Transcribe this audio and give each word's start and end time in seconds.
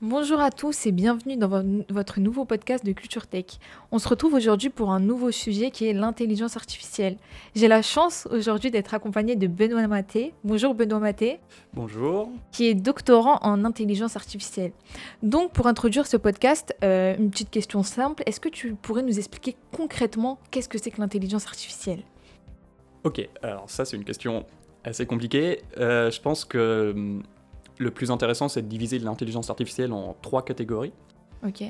Bonjour 0.00 0.38
à 0.40 0.52
tous 0.52 0.86
et 0.86 0.92
bienvenue 0.92 1.36
dans 1.36 1.48
vo- 1.48 1.84
votre 1.90 2.20
nouveau 2.20 2.44
podcast 2.44 2.84
de 2.86 2.92
Culture 2.92 3.26
Tech. 3.26 3.46
On 3.90 3.98
se 3.98 4.08
retrouve 4.08 4.34
aujourd'hui 4.34 4.68
pour 4.70 4.92
un 4.92 5.00
nouveau 5.00 5.32
sujet 5.32 5.72
qui 5.72 5.88
est 5.88 5.92
l'intelligence 5.92 6.56
artificielle. 6.56 7.16
J'ai 7.56 7.66
la 7.66 7.82
chance 7.82 8.28
aujourd'hui 8.30 8.70
d'être 8.70 8.94
accompagnée 8.94 9.34
de 9.34 9.48
Benoît 9.48 9.84
Maté. 9.88 10.34
Bonjour 10.44 10.72
Benoît 10.74 11.00
Maté, 11.00 11.40
Bonjour. 11.74 12.30
qui 12.52 12.68
est 12.68 12.74
doctorant 12.74 13.40
en 13.42 13.64
intelligence 13.64 14.14
artificielle. 14.14 14.70
Donc 15.24 15.52
pour 15.52 15.66
introduire 15.66 16.06
ce 16.06 16.16
podcast, 16.16 16.76
euh, 16.84 17.16
une 17.18 17.30
petite 17.32 17.50
question 17.50 17.82
simple. 17.82 18.22
Est-ce 18.26 18.38
que 18.38 18.48
tu 18.48 18.74
pourrais 18.74 19.02
nous 19.02 19.18
expliquer 19.18 19.56
concrètement 19.76 20.38
qu'est-ce 20.52 20.68
que 20.68 20.78
c'est 20.78 20.92
que 20.92 21.00
l'intelligence 21.00 21.46
artificielle? 21.46 22.04
Ok, 23.02 23.28
alors 23.42 23.68
ça 23.68 23.84
c'est 23.84 23.96
une 23.96 24.04
question 24.04 24.46
assez 24.84 25.06
compliquée. 25.06 25.60
Euh, 25.76 26.08
je 26.12 26.20
pense 26.20 26.44
que 26.44 26.92
hum, 26.94 27.22
le 27.78 27.90
plus 27.90 28.10
intéressant 28.10 28.48
c'est 28.48 28.62
de 28.62 28.68
diviser 28.68 28.98
l'intelligence 28.98 29.50
artificielle 29.50 29.92
en 29.92 30.16
trois 30.22 30.44
catégories. 30.44 30.92
Ok. 31.46 31.64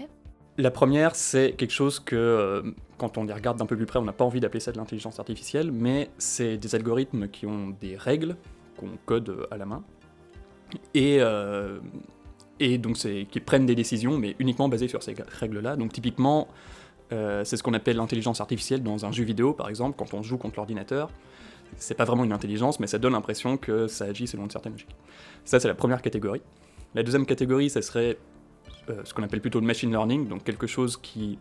La 0.56 0.70
première 0.70 1.14
c'est 1.14 1.52
quelque 1.52 1.72
chose 1.72 2.00
que 2.00 2.16
euh, 2.16 2.62
quand 2.96 3.18
on 3.18 3.26
y 3.26 3.32
regarde 3.32 3.58
d'un 3.58 3.66
peu 3.66 3.76
plus 3.76 3.86
près 3.86 3.98
on 3.98 4.04
n'a 4.04 4.12
pas 4.12 4.24
envie 4.24 4.40
d'appeler 4.40 4.60
ça 4.60 4.72
de 4.72 4.78
l'intelligence 4.78 5.18
artificielle, 5.18 5.70
mais 5.70 6.10
c'est 6.18 6.56
des 6.56 6.74
algorithmes 6.74 7.28
qui 7.28 7.46
ont 7.46 7.74
des 7.80 7.96
règles 7.96 8.36
qu'on 8.76 8.90
code 9.06 9.46
à 9.50 9.56
la 9.56 9.66
main. 9.66 9.84
Et, 10.94 11.18
euh, 11.20 11.78
et 12.60 12.78
donc 12.78 12.96
c'est 12.96 13.26
qui 13.30 13.40
prennent 13.40 13.66
des 13.66 13.74
décisions 13.74 14.18
mais 14.18 14.36
uniquement 14.38 14.68
basées 14.68 14.88
sur 14.88 15.02
ces 15.02 15.14
règles-là. 15.40 15.76
Donc 15.76 15.92
typiquement 15.92 16.48
euh, 17.12 17.44
c'est 17.44 17.56
ce 17.56 17.62
qu'on 17.62 17.74
appelle 17.74 17.96
l'intelligence 17.96 18.40
artificielle 18.40 18.82
dans 18.82 19.06
un 19.06 19.12
jeu 19.12 19.24
vidéo, 19.24 19.52
par 19.52 19.68
exemple, 19.68 19.96
quand 19.98 20.14
on 20.14 20.22
joue 20.22 20.38
contre 20.38 20.56
l'ordinateur. 20.56 21.10
C'est 21.76 21.94
pas 21.94 22.04
vraiment 22.04 22.24
une 22.24 22.32
intelligence, 22.32 22.80
mais 22.80 22.86
ça 22.86 22.98
donne 22.98 23.12
l'impression 23.12 23.56
que 23.56 23.86
ça 23.86 24.06
agit 24.06 24.26
selon 24.26 24.44
une 24.44 24.50
certaine 24.50 24.72
logique. 24.72 24.94
Ça, 25.44 25.60
c'est 25.60 25.68
la 25.68 25.74
première 25.74 26.02
catégorie. 26.02 26.42
La 26.94 27.02
deuxième 27.02 27.26
catégorie, 27.26 27.70
ça 27.70 27.82
serait 27.82 28.18
euh, 28.90 29.02
ce 29.04 29.14
qu'on 29.14 29.22
appelle 29.22 29.40
plutôt 29.40 29.60
le 29.60 29.66
machine 29.66 29.90
learning, 29.90 30.28
donc 30.28 30.44
quelque 30.44 30.66
chose 30.66 30.96
qui 30.96 31.38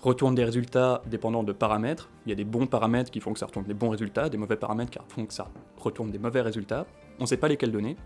retourne 0.00 0.34
des 0.34 0.44
résultats 0.44 1.02
dépendant 1.06 1.44
de 1.44 1.52
paramètres. 1.52 2.10
Il 2.26 2.30
y 2.30 2.32
a 2.32 2.34
des 2.34 2.44
bons 2.44 2.66
paramètres 2.66 3.10
qui 3.10 3.20
font 3.20 3.32
que 3.32 3.38
ça 3.38 3.46
retourne 3.46 3.66
des 3.66 3.74
bons 3.74 3.90
résultats, 3.90 4.28
des 4.28 4.36
mauvais 4.36 4.56
paramètres 4.56 4.90
qui 4.90 4.98
font 5.08 5.24
que 5.24 5.32
ça 5.32 5.48
retourne 5.78 6.10
des 6.10 6.18
mauvais 6.18 6.40
résultats. 6.40 6.86
On 7.20 7.22
ne 7.22 7.28
sait 7.28 7.36
pas 7.36 7.48
lesquels 7.48 7.70
donner. 7.70 7.96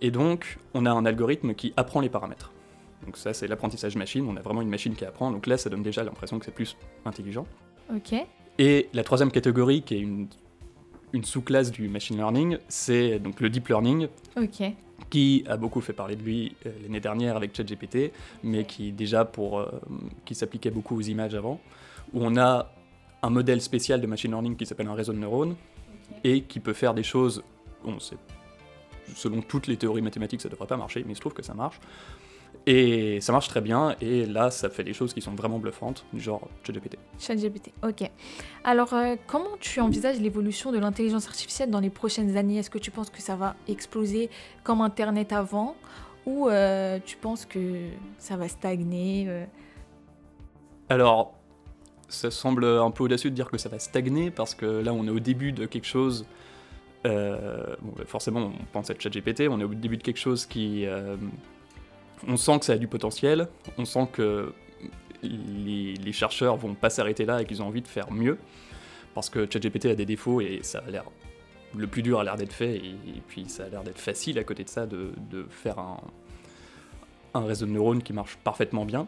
Et 0.00 0.10
donc, 0.10 0.58
on 0.74 0.86
a 0.86 0.90
un 0.90 1.04
algorithme 1.04 1.54
qui 1.54 1.74
apprend 1.76 2.00
les 2.00 2.08
paramètres. 2.08 2.52
Donc 3.04 3.16
ça, 3.16 3.34
c'est 3.34 3.46
l'apprentissage 3.46 3.96
machine. 3.96 4.26
On 4.28 4.36
a 4.36 4.40
vraiment 4.40 4.62
une 4.62 4.70
machine 4.70 4.94
qui 4.94 5.04
apprend. 5.04 5.30
Donc 5.30 5.46
là, 5.46 5.58
ça 5.58 5.68
donne 5.68 5.82
déjà 5.82 6.02
l'impression 6.02 6.38
que 6.38 6.44
c'est 6.44 6.54
plus 6.54 6.76
intelligent. 7.04 7.46
Ok. 7.94 8.14
Et 8.58 8.88
la 8.92 9.04
troisième 9.04 9.30
catégorie, 9.30 9.82
qui 9.82 9.94
est 9.94 10.00
une, 10.00 10.28
une 11.12 11.24
sous-classe 11.24 11.70
du 11.70 11.88
machine 11.88 12.16
learning, 12.16 12.58
c'est 12.68 13.18
donc 13.18 13.40
le 13.40 13.50
deep 13.50 13.68
learning, 13.68 14.08
qui 15.10 15.44
a 15.48 15.56
beaucoup 15.56 15.80
fait 15.80 15.92
parler 15.92 16.16
de 16.16 16.22
lui 16.22 16.56
euh, 16.66 16.70
l'année 16.82 17.00
dernière 17.00 17.36
avec 17.36 17.56
ChatGPT, 17.56 18.12
mais 18.42 18.64
qui 18.64 18.92
déjà 18.92 19.24
pour 19.24 19.58
euh, 19.58 19.70
qui 20.24 20.34
s'appliquait 20.34 20.70
beaucoup 20.70 20.96
aux 20.96 21.02
images 21.02 21.34
avant, 21.34 21.60
où 22.12 22.20
on 22.22 22.36
a 22.36 22.72
un 23.22 23.30
modèle 23.30 23.60
spécial 23.60 24.00
de 24.00 24.06
machine 24.06 24.30
learning 24.30 24.56
qui 24.56 24.66
s'appelle 24.66 24.88
un 24.88 24.94
réseau 24.94 25.12
de 25.12 25.18
neurones 25.18 25.56
et 26.24 26.42
qui 26.42 26.60
peut 26.60 26.72
faire 26.72 26.94
des 26.94 27.02
choses. 27.02 27.42
Bon, 27.84 27.98
selon 29.14 29.40
toutes 29.40 29.66
les 29.66 29.76
théories 29.76 30.02
mathématiques, 30.02 30.40
ça 30.40 30.48
devrait 30.48 30.66
pas 30.66 30.76
marcher, 30.76 31.02
mais 31.04 31.12
il 31.12 31.16
se 31.16 31.20
trouve 31.20 31.34
que 31.34 31.42
ça 31.42 31.54
marche. 31.54 31.80
Et 32.66 33.20
ça 33.22 33.32
marche 33.32 33.48
très 33.48 33.62
bien, 33.62 33.96
et 34.02 34.26
là, 34.26 34.50
ça 34.50 34.68
fait 34.68 34.84
des 34.84 34.92
choses 34.92 35.14
qui 35.14 35.22
sont 35.22 35.34
vraiment 35.34 35.58
bluffantes, 35.58 36.04
du 36.12 36.20
genre 36.20 36.46
ChatGPT. 36.64 36.98
ChatGPT, 37.18 37.72
ok. 37.82 38.10
Alors, 38.62 38.92
euh, 38.92 39.16
comment 39.26 39.56
tu 39.58 39.80
envisages 39.80 40.20
l'évolution 40.20 40.70
de 40.70 40.78
l'intelligence 40.78 41.26
artificielle 41.28 41.70
dans 41.70 41.80
les 41.80 41.88
prochaines 41.88 42.36
années? 42.36 42.58
Est-ce 42.58 42.68
que 42.68 42.76
tu 42.76 42.90
penses 42.90 43.08
que 43.08 43.22
ça 43.22 43.36
va 43.36 43.56
exploser 43.68 44.28
comme 44.64 44.82
Internet 44.82 45.32
avant 45.32 45.76
Ou 46.26 46.48
euh, 46.50 46.98
tu 47.06 47.16
penses 47.16 47.46
que 47.46 47.88
ça 48.18 48.36
va 48.36 48.48
stagner 48.48 49.24
euh? 49.28 49.46
Alors, 50.90 51.34
ça 52.10 52.30
semble 52.30 52.66
un 52.66 52.90
peu 52.90 53.04
audacieux 53.04 53.30
de 53.30 53.34
dire 53.34 53.50
que 53.50 53.56
ça 53.56 53.70
va 53.70 53.78
stagner 53.78 54.30
parce 54.30 54.54
que 54.54 54.66
là, 54.66 54.92
on 54.92 55.06
est 55.06 55.10
au 55.10 55.20
début 55.20 55.52
de 55.52 55.64
quelque 55.64 55.86
chose. 55.86 56.26
euh, 57.06 57.76
bon, 57.80 57.94
bah, 57.96 58.04
forcément, 58.06 58.40
on 58.40 58.64
pense 58.72 58.90
à 58.90 58.94
ChatGPT, 58.98 59.48
on 59.48 59.58
est 59.60 59.64
au 59.64 59.72
début 59.74 59.96
de 59.96 60.02
quelque 60.02 60.18
chose 60.18 60.44
qui. 60.44 60.84
euh, 60.84 61.16
on 62.26 62.36
sent 62.36 62.58
que 62.60 62.64
ça 62.64 62.72
a 62.74 62.78
du 62.78 62.88
potentiel, 62.88 63.48
on 63.76 63.84
sent 63.84 64.08
que 64.12 64.52
les, 65.22 66.12
chercheurs 66.12 66.56
vont 66.56 66.74
pas 66.74 66.90
s'arrêter 66.90 67.24
là 67.24 67.42
et 67.42 67.44
qu'ils 67.44 67.62
ont 67.62 67.66
envie 67.66 67.82
de 67.82 67.88
faire 67.88 68.10
mieux 68.10 68.38
parce 69.14 69.30
que 69.30 69.48
ChatGPT 69.50 69.86
a 69.86 69.94
des 69.94 70.06
défauts 70.06 70.40
et 70.40 70.60
ça 70.62 70.82
a 70.86 70.90
l'air. 70.90 71.04
Le 71.76 71.86
plus 71.86 72.02
dur 72.02 72.18
a 72.20 72.24
l'air 72.24 72.36
d'être 72.36 72.52
fait 72.52 72.76
et, 72.76 73.22
puis 73.26 73.48
ça 73.48 73.64
a 73.64 73.68
l'air 73.68 73.82
d'être 73.82 73.98
facile 73.98 74.38
à 74.38 74.44
côté 74.44 74.64
de 74.64 74.68
ça 74.68 74.86
de, 74.86 75.12
faire 75.50 75.78
un, 75.78 76.00
un 77.34 77.44
réseau 77.44 77.66
de 77.66 77.72
neurones 77.72 78.02
qui 78.02 78.12
marche 78.12 78.36
parfaitement 78.38 78.84
bien. 78.84 79.06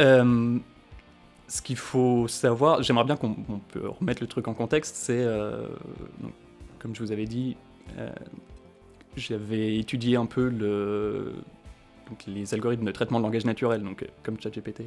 Euh, 0.00 0.58
ce 1.48 1.60
qu'il 1.60 1.76
faut 1.76 2.28
savoir, 2.28 2.82
j'aimerais 2.82 3.04
bien 3.04 3.16
qu'on 3.16 3.36
on 3.48 3.58
peut 3.58 3.88
remettre 3.88 4.22
le 4.22 4.26
truc 4.26 4.48
en 4.48 4.54
contexte, 4.54 4.96
c'est, 4.96 5.22
euh, 5.22 5.66
comme 6.78 6.94
je 6.94 7.02
vous 7.02 7.12
avais 7.12 7.26
dit, 7.26 7.56
euh, 7.98 8.10
j'avais 9.16 9.76
étudié 9.76 10.16
un 10.16 10.26
peu 10.26 10.48
le, 10.48 11.34
donc 12.08 12.24
les 12.26 12.54
algorithmes 12.54 12.84
de 12.84 12.92
traitement 12.92 13.18
de 13.18 13.24
langage 13.24 13.44
naturel, 13.44 13.82
donc 13.82 14.02
euh, 14.02 14.06
comme 14.22 14.40
ChatGPT, 14.40 14.82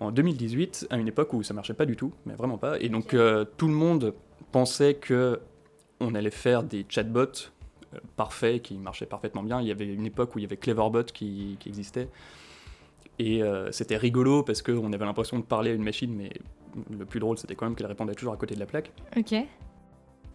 en 0.00 0.10
2018, 0.10 0.88
à 0.90 0.96
une 0.96 1.08
époque 1.08 1.32
où 1.32 1.42
ça 1.42 1.54
marchait 1.54 1.74
pas 1.74 1.86
du 1.86 1.96
tout, 1.96 2.12
mais 2.26 2.34
vraiment 2.34 2.58
pas, 2.58 2.78
et 2.80 2.88
donc 2.88 3.14
euh, 3.14 3.44
tout 3.56 3.68
le 3.68 3.74
monde 3.74 4.14
pensait 4.50 4.94
que 4.94 5.40
on 6.00 6.14
allait 6.14 6.30
faire 6.30 6.64
des 6.64 6.84
chatbots 6.88 7.50
euh, 7.94 7.98
parfaits 8.16 8.62
qui 8.62 8.74
marchaient 8.74 9.06
parfaitement 9.06 9.42
bien. 9.42 9.60
Il 9.60 9.68
y 9.68 9.70
avait 9.70 9.86
une 9.86 10.04
époque 10.04 10.34
où 10.34 10.40
il 10.40 10.42
y 10.42 10.44
avait 10.44 10.56
Cleverbot 10.56 11.04
qui, 11.04 11.56
qui 11.60 11.68
existait. 11.68 12.08
Et 13.20 13.42
euh, 13.42 13.70
c'était 13.70 13.96
rigolo 13.96 14.42
parce 14.42 14.62
qu'on 14.62 14.92
avait 14.92 15.04
l'impression 15.04 15.38
de 15.38 15.44
parler 15.44 15.70
à 15.70 15.74
une 15.74 15.84
machine, 15.84 16.12
mais 16.12 16.32
le 16.90 17.04
plus 17.04 17.20
drôle 17.20 17.38
c'était 17.38 17.54
quand 17.54 17.66
même 17.66 17.76
qu'elle 17.76 17.86
répondait 17.86 18.14
toujours 18.14 18.32
à 18.32 18.36
côté 18.36 18.54
de 18.54 18.60
la 18.60 18.66
plaque. 18.66 18.90
Ok. 19.16 19.34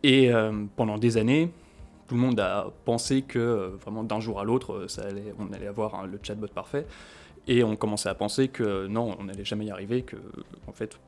Et 0.03 0.31
pendant 0.75 1.00
des 1.00 1.17
années, 1.17 1.51
tout 2.07 2.16
le 2.16 2.22
monde 2.22 2.40
a 2.40 2.72
pensé 2.85 3.22
que 3.22 3.40
euh, 3.40 3.68
vraiment 3.84 4.03
d'un 4.03 4.19
jour 4.19 4.40
à 4.40 4.44
l'autre, 4.44 4.73
euh, 4.73 5.01
allait, 5.07 5.34
on 5.40 5.51
allait 5.53 5.68
avoir 5.68 5.95
un- 5.95 6.07
le 6.07 6.19
chatbot 6.22 6.47
parfait. 6.47 6.85
Et 7.47 7.63
on 7.63 7.75
commençait 7.75 8.09
à 8.09 8.16
penser 8.16 8.47
que 8.50 8.88
non, 8.88 9.16
on 9.19 9.25
n'allait 9.25 9.45
jamais 9.45 9.66
y 9.66 9.72
arriver, 9.72 10.01
que 10.01 10.17
en 10.67 10.73
fait, 10.73 11.00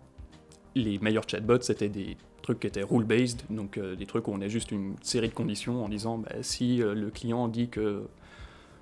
les 0.76 0.98
meilleurs 1.00 1.28
chatbots 1.28 1.62
c'était 1.62 1.90
des 1.90 2.16
trucs 2.42 2.59
qui 2.62 2.68
étaient 2.68 2.84
rule-based, 2.84 3.42
donc 3.50 3.78
euh, 3.78 3.96
des 3.96 4.06
trucs 4.06 4.28
où 4.28 4.32
on 4.32 4.40
a 4.42 4.48
juste 4.48 4.72
une 4.72 4.96
série 5.02 5.28
de 5.30 5.34
conditions 5.34 5.84
en 5.84 5.90
disant 5.90 6.18
bah, 6.20 6.32
si 6.42 6.82
euh, 6.82 6.94
le 6.94 7.09
client 7.09 7.48
dit 7.50 7.68
que 7.70 8.04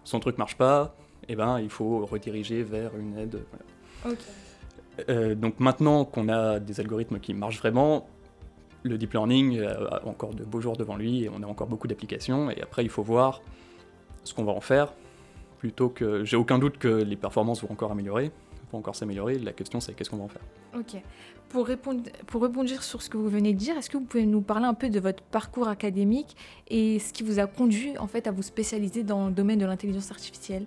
son 0.03 0.19
truc 0.19 0.37
marche 0.37 0.55
pas, 0.57 0.95
eh 1.27 1.35
ben 1.35 1.59
il 1.59 1.69
faut 1.69 2.05
rediriger 2.05 2.61
vers 2.63 2.95
une 2.95 3.17
aide. 3.17 3.39
voilà. 4.03 4.15
Euh, 5.09 5.35
donc 5.35 5.59
maintenant 5.59 6.05
qu'on 6.05 6.29
a 6.29 6.59
des 6.59 6.79
algorithmes 6.79 7.19
qui 7.19 7.33
marchent 7.33 7.59
vraiment, 7.59 8.07
le 8.83 8.97
deep 8.97 9.13
learning 9.13 9.57
euh, 9.57 9.87
a 9.89 10.05
encore 10.05 10.33
de 10.33 10.43
beaux 10.43 10.61
jours 10.61 10.77
devant 10.77 10.95
lui 10.95 11.23
et 11.23 11.29
on 11.29 11.41
a 11.43 11.45
encore 11.45 11.67
beaucoup 11.67 11.87
d'applications. 11.87 12.49
Et 12.49 12.61
après, 12.61 12.83
il 12.83 12.89
faut 12.89 13.03
voir 13.03 13.41
ce 14.23 14.33
qu'on 14.33 14.43
va 14.43 14.51
en 14.51 14.61
faire. 14.61 14.93
Plutôt 15.59 15.89
que 15.89 16.23
j'ai 16.23 16.37
aucun 16.37 16.59
doute 16.59 16.77
que 16.77 16.87
les 16.87 17.15
performances 17.15 17.63
vont 17.63 17.71
encore 17.71 17.91
améliorer, 17.91 18.31
vont 18.71 18.79
encore 18.79 18.95
s'améliorer. 18.95 19.39
La 19.39 19.53
question 19.53 19.79
c'est 19.79 19.93
qu'est-ce 19.93 20.09
qu'on 20.09 20.17
va 20.17 20.25
en 20.25 20.29
faire? 20.29 20.43
Ok. 20.77 21.01
Pour, 21.49 21.65
répondre, 21.65 22.03
pour 22.27 22.41
rebondir 22.41 22.83
sur 22.83 23.01
ce 23.01 23.09
que 23.09 23.17
vous 23.17 23.29
venez 23.29 23.53
de 23.53 23.57
dire, 23.57 23.77
est-ce 23.77 23.89
que 23.89 23.97
vous 23.97 24.03
pouvez 24.03 24.25
nous 24.25 24.41
parler 24.41 24.65
un 24.65 24.73
peu 24.73 24.89
de 24.89 24.99
votre 24.99 25.23
parcours 25.23 25.67
académique 25.67 26.35
et 26.67 26.99
ce 26.99 27.13
qui 27.13 27.23
vous 27.23 27.39
a 27.39 27.47
conduit 27.47 27.97
en 27.97 28.07
fait 28.07 28.27
à 28.27 28.31
vous 28.31 28.43
spécialiser 28.43 29.03
dans 29.03 29.27
le 29.27 29.33
domaine 29.33 29.57
de 29.57 29.65
l'intelligence 29.65 30.11
artificielle? 30.11 30.65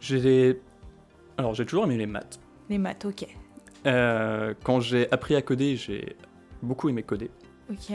J'ai 0.00 0.60
alors 1.36 1.54
j'ai 1.54 1.66
toujours 1.66 1.84
aimé 1.84 1.96
les 1.96 2.06
maths. 2.06 2.40
Les 2.70 2.78
maths, 2.78 3.04
ok. 3.04 3.26
Euh, 3.86 4.54
quand 4.62 4.80
j'ai 4.80 5.10
appris 5.10 5.34
à 5.34 5.42
coder, 5.42 5.76
j'ai 5.76 6.16
beaucoup 6.62 6.88
aimé 6.88 7.02
coder. 7.02 7.30
Ok. 7.70 7.92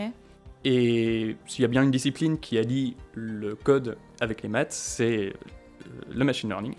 Et 0.66 1.38
s'il 1.46 1.62
y 1.62 1.66
a 1.66 1.68
bien 1.68 1.84
une 1.84 1.92
discipline 1.92 2.40
qui 2.40 2.58
allie 2.58 2.98
le 3.14 3.56
code 3.56 3.98
avec 4.20 4.42
les 4.42 4.50
maths, 4.50 4.74
c'est 4.74 5.28
euh, 5.28 5.34
le 6.10 6.26
machine 6.26 6.50
learning. 6.50 6.76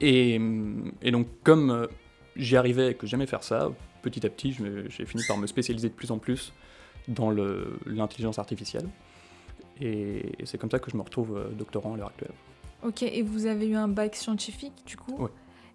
Et, 0.00 0.40
et 1.02 1.10
donc, 1.10 1.26
comme 1.42 1.70
euh, 1.70 1.86
j'y 2.36 2.56
arrivais 2.56 2.92
et 2.92 2.94
que 2.94 3.06
j'aimais 3.06 3.26
faire 3.26 3.42
ça, 3.42 3.70
petit 4.02 4.24
à 4.24 4.30
petit, 4.30 4.56
j'ai 4.88 5.04
fini 5.04 5.22
par 5.26 5.36
me 5.36 5.46
spécialiser 5.46 5.88
de 5.88 5.94
plus 5.94 6.10
en 6.10 6.18
plus 6.18 6.52
dans 7.08 7.30
l'intelligence 7.86 8.38
artificielle. 8.38 8.88
Et, 9.80 10.32
et 10.38 10.46
c'est 10.46 10.56
comme 10.56 10.70
ça 10.70 10.78
que 10.78 10.90
je 10.90 10.96
me 10.96 11.02
retrouve 11.02 11.50
doctorant 11.58 11.94
à 11.94 11.96
l'heure 11.96 12.08
actuelle. 12.08 12.32
Ok, 12.82 13.02
et 13.02 13.22
vous 13.22 13.46
avez 13.46 13.66
eu 13.66 13.74
un 13.74 13.88
bac 13.88 14.14
scientifique 14.14 14.74
du 14.86 14.96
coup? 14.96 15.28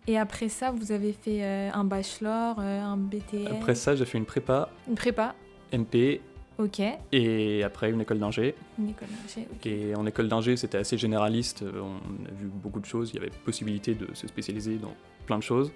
Et 0.07 0.17
après 0.17 0.49
ça, 0.49 0.71
vous 0.71 0.91
avez 0.91 1.13
fait 1.13 1.43
euh, 1.43 1.69
un 1.73 1.83
bachelor, 1.83 2.57
euh, 2.59 2.81
un 2.81 2.97
BTS 2.97 3.47
Après 3.51 3.75
ça, 3.75 3.95
j'ai 3.95 4.05
fait 4.05 4.17
une 4.17 4.25
prépa, 4.25 4.69
Une 4.87 4.95
prépa 4.95 5.35
MP, 5.71 6.21
Ok. 6.57 6.81
et 7.11 7.63
après 7.63 7.91
une 7.91 8.01
école 8.01 8.17
d'ingé. 8.19 8.55
Une 8.79 8.89
école 8.89 9.07
d'ingé, 9.09 9.47
ok. 9.53 9.65
Et 9.67 9.95
en 9.95 10.05
école 10.07 10.27
d'ingé, 10.27 10.57
c'était 10.57 10.79
assez 10.79 10.97
généraliste. 10.97 11.63
On 11.63 12.25
a 12.27 12.31
vu 12.31 12.47
beaucoup 12.47 12.79
de 12.79 12.85
choses. 12.85 13.11
Il 13.13 13.17
y 13.17 13.19
avait 13.19 13.29
possibilité 13.45 13.93
de 13.93 14.07
se 14.15 14.27
spécialiser 14.27 14.77
dans 14.77 14.93
plein 15.27 15.37
de 15.37 15.43
choses 15.43 15.71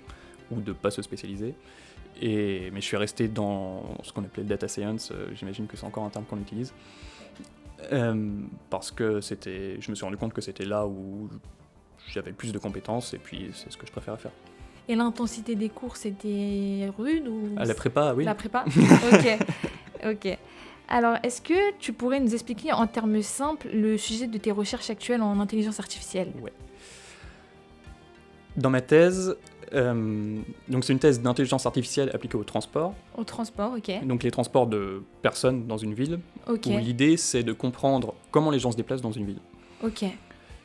ou 0.52 0.60
de 0.62 0.74
pas 0.74 0.90
se 0.90 1.02
spécialiser. 1.04 1.54
Et, 2.22 2.70
mais 2.72 2.82
je 2.82 2.86
suis 2.86 2.98
resté 2.98 3.28
dans 3.28 3.84
ce 4.04 4.12
qu'on 4.14 4.24
appelait 4.24 4.44
data 4.44 4.68
science. 4.68 5.12
euh, 5.12 5.28
J'imagine 5.36 5.68
que 5.68 5.78
c'est 5.78 5.86
encore 5.86 6.04
un 6.06 6.10
terme 6.10 6.26
qu'on 6.26 6.40
utilise. 6.40 6.74
Euh, 7.92 8.32
parce 8.70 8.92
que 8.92 9.20
c'était, 9.22 9.78
je 9.80 9.90
me 9.92 9.96
suis 9.96 10.06
rendu 10.06 10.18
compte 10.18 10.32
que 10.34 10.42
c'était 10.42 10.66
là 10.66 10.86
où 10.88 11.30
j'avais 12.08 12.32
plus 12.32 12.52
de 12.52 12.58
compétences 12.58 13.14
et 13.14 13.18
puis 13.18 13.52
c'est 13.54 13.72
ce 13.72 13.78
que 13.78 13.86
je 13.86 13.92
préférais 13.92 14.18
faire. 14.18 14.32
Et 14.88 14.96
l'intensité 14.96 15.56
des 15.56 15.70
cours, 15.70 15.96
c'était 15.96 16.92
rude 16.98 17.28
ou 17.28 17.50
À 17.58 17.66
la 17.66 17.74
prépa, 17.74 18.14
oui. 18.16 18.26
La 18.26 18.36
prépa 18.36 18.66
Ok. 19.14 19.38
ok. 20.06 20.38
Alors, 20.90 21.18
est-ce 21.24 21.42
que 21.42 21.74
tu 21.80 21.94
pourrais 21.94 22.20
nous 22.20 22.34
expliquer 22.34 22.74
en 22.74 22.86
termes 22.88 23.22
simples 23.22 23.70
le 23.74 23.98
sujet 23.98 24.28
de 24.28 24.38
tes 24.38 24.52
recherches 24.52 24.90
actuelles 24.90 25.22
en 25.22 25.40
intelligence 25.40 25.80
artificielle? 25.80 26.32
Ouais. 26.42 26.52
Dans 28.58 28.70
ma 28.70 28.82
thèse, 28.82 29.36
euh, 29.74 30.38
donc 30.68 30.84
c'est 30.84 30.94
une 30.94 31.00
thèse 31.00 31.22
d'intelligence 31.22 31.66
artificielle 31.66 32.12
appliquée 32.14 32.38
au 32.38 32.44
transport. 32.44 32.94
Au 33.18 33.24
transport, 33.24 33.74
ok. 33.78 34.06
Donc 34.06 34.24
les 34.24 34.32
transports 34.32 34.68
de 34.68 35.02
personnes 35.22 35.66
dans 35.66 35.78
une 35.78 35.94
ville. 35.94 36.20
Ok. 36.48 36.68
Où 36.68 36.78
l'idée 36.78 37.18
c'est 37.18 37.44
de 37.44 37.54
comprendre 37.54 38.14
comment 38.30 38.52
les 38.52 38.60
gens 38.60 38.72
se 38.72 38.78
déplacent 38.78 39.02
dans 39.02 39.12
une 39.12 39.26
ville. 39.26 39.40
Ok. 39.84 40.06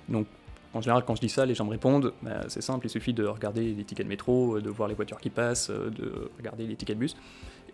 Donc 0.09 0.27
en 0.75 0.81
général 0.81 1.05
quand 1.07 1.15
je 1.15 1.21
dis 1.21 1.29
ça, 1.29 1.47
les 1.47 1.55
gens 1.55 1.65
me 1.65 1.71
répondent, 1.71 2.13
bah, 2.23 2.43
c'est 2.49 2.63
simple, 2.63 2.87
il 2.87 2.91
suffit 2.91 3.13
de 3.15 3.25
regarder 3.25 3.73
les 3.75 3.85
tickets 3.85 4.07
de 4.07 4.11
métro, 4.11 4.57
euh, 4.57 4.61
de 4.61 4.71
voir 4.71 4.89
les 4.89 4.95
voitures 4.95 5.21
qui 5.21 5.31
passent, 5.31 5.71
euh, 5.71 5.91
de 5.91 6.31
regarder 6.39 6.67
les 6.67 6.77
tickets 6.77 6.97
de 6.97 7.01
bus. 7.01 7.17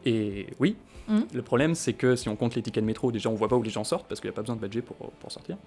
Et 0.04 0.48
oui, 0.60 0.76
Mm. 1.08 1.20
le 1.34 1.42
problème 1.42 1.74
c'est 1.74 1.92
que 1.92 2.16
si 2.16 2.28
on 2.28 2.36
compte 2.36 2.54
les 2.54 2.62
tickets 2.62 2.82
de 2.82 2.86
métro, 2.86 3.12
déjà 3.12 3.28
on 3.28 3.34
voit 3.34 3.48
pas 3.48 3.56
où 3.56 3.62
les 3.62 3.70
gens 3.70 3.84
sortent 3.84 4.06
parce 4.08 4.20
qu'il 4.20 4.28
n'y 4.30 4.34
a 4.34 4.36
pas 4.36 4.42
besoin 4.42 4.56
de 4.56 4.60
badger 4.60 4.80
pour, 4.82 4.96
pour 4.96 5.30
sortir. 5.30 5.58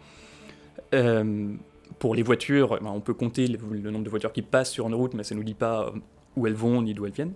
Euh, 0.94 1.54
pour 2.00 2.16
les 2.16 2.24
voitures, 2.24 2.80
ben, 2.82 2.90
on 2.90 3.02
peut 3.02 3.14
compter 3.14 3.48
le, 3.48 3.60
le 3.72 3.92
nombre 3.92 4.04
de 4.04 4.10
voitures 4.10 4.34
qui 4.34 4.42
passent 4.42 4.72
sur 4.72 4.88
une 4.88 4.96
route, 4.96 5.14
mais 5.14 5.24
ça 5.24 5.36
ne 5.36 5.40
nous 5.40 5.46
dit 5.46 5.54
pas 5.54 5.94
où 6.36 6.48
elles 6.48 6.54
vont 6.56 6.82
ni 6.82 6.94
d'où 6.94 7.06
elles 7.06 7.12
viennent. 7.12 7.34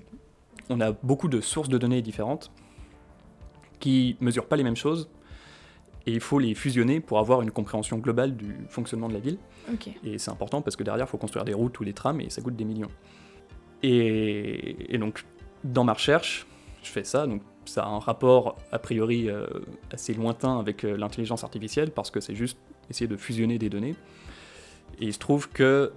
On 0.69 0.81
a 0.81 0.91
beaucoup 0.91 1.27
de 1.27 1.41
sources 1.41 1.69
de 1.69 1.77
données 1.77 2.01
différentes 2.01 2.51
qui 3.79 4.15
mesurent 4.19 4.45
pas 4.47 4.55
les 4.55 4.63
mêmes 4.63 4.75
choses 4.75 5.09
et 6.07 6.13
il 6.13 6.19
faut 6.19 6.39
les 6.39 6.56
fusionner 6.56 7.00
pour 7.00 7.19
avoir 7.19 7.42
une 7.42 7.51
compréhension 7.51 7.98
globale 7.98 8.36
du 8.36 8.56
fonctionnement 8.69 9.07
de 9.07 9.13
la 9.13 9.19
ville. 9.19 9.38
Et 10.03 10.18
c'est 10.18 10.31
important 10.31 10.62
parce 10.62 10.75
que 10.75 10.83
derrière, 10.83 11.06
il 11.06 11.09
faut 11.09 11.18
construire 11.18 11.45
des 11.45 11.53
routes 11.53 11.80
ou 11.80 11.86
des 11.86 11.94
trams 11.94 12.19
et 12.21 12.30
ça 12.30 12.42
coûte 12.42 12.56
des 12.56 12.65
millions. 12.65 12.92
Et, 13.83 14.94
et 14.94 14.98
donc, 14.98 15.25
dans 15.63 15.83
ma 15.83 15.94
recherche, 15.94 16.48
je 16.83 16.89
fais 16.89 17.03
ça. 17.03 17.27
Donc, 17.27 17.42
ça 17.65 17.83
a 17.83 17.88
un 17.88 18.00
rapport 18.00 18.57
a 18.71 18.80
priori 18.80 19.30
euh, 19.30 19.45
assez 19.92 20.13
lointain 20.15 20.59
avec 20.59 20.83
euh, 20.83 20.98
l'intelligence 20.98 21.44
artificielle 21.44 21.92
parce 21.92 22.09
que 22.09 22.19
c'est 22.19 22.36
juste 22.36 22.57
essayer 22.89 23.07
de 23.07 23.18
fusionner 23.18 23.59
des 23.59 23.69
données. 23.69 23.95
Et 25.00 25.06
il 25.06 25.13
se 25.13 25.19
trouve 25.19 25.50
que 25.50 25.92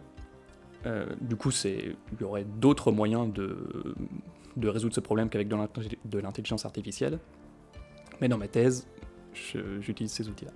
euh, 0.86 1.06
du 1.22 1.36
coup, 1.36 1.50
il 1.64 1.96
y 2.20 2.24
aurait 2.24 2.44
d'autres 2.44 2.92
moyens 2.92 3.32
de, 3.32 3.94
de 4.56 4.68
résoudre 4.68 4.94
ce 4.94 5.00
problème 5.00 5.30
qu'avec 5.30 5.48
de 5.48 5.56
l'intelli- 5.56 5.98
de 6.04 6.18
l'intelligence 6.18 6.66
artificielle. 6.66 7.18
Mais 8.20 8.28
dans 8.28 8.38
ma 8.38 8.48
thèse, 8.48 8.86
j'utilise 9.80 10.12
ces 10.12 10.28
outils-là. 10.28 10.52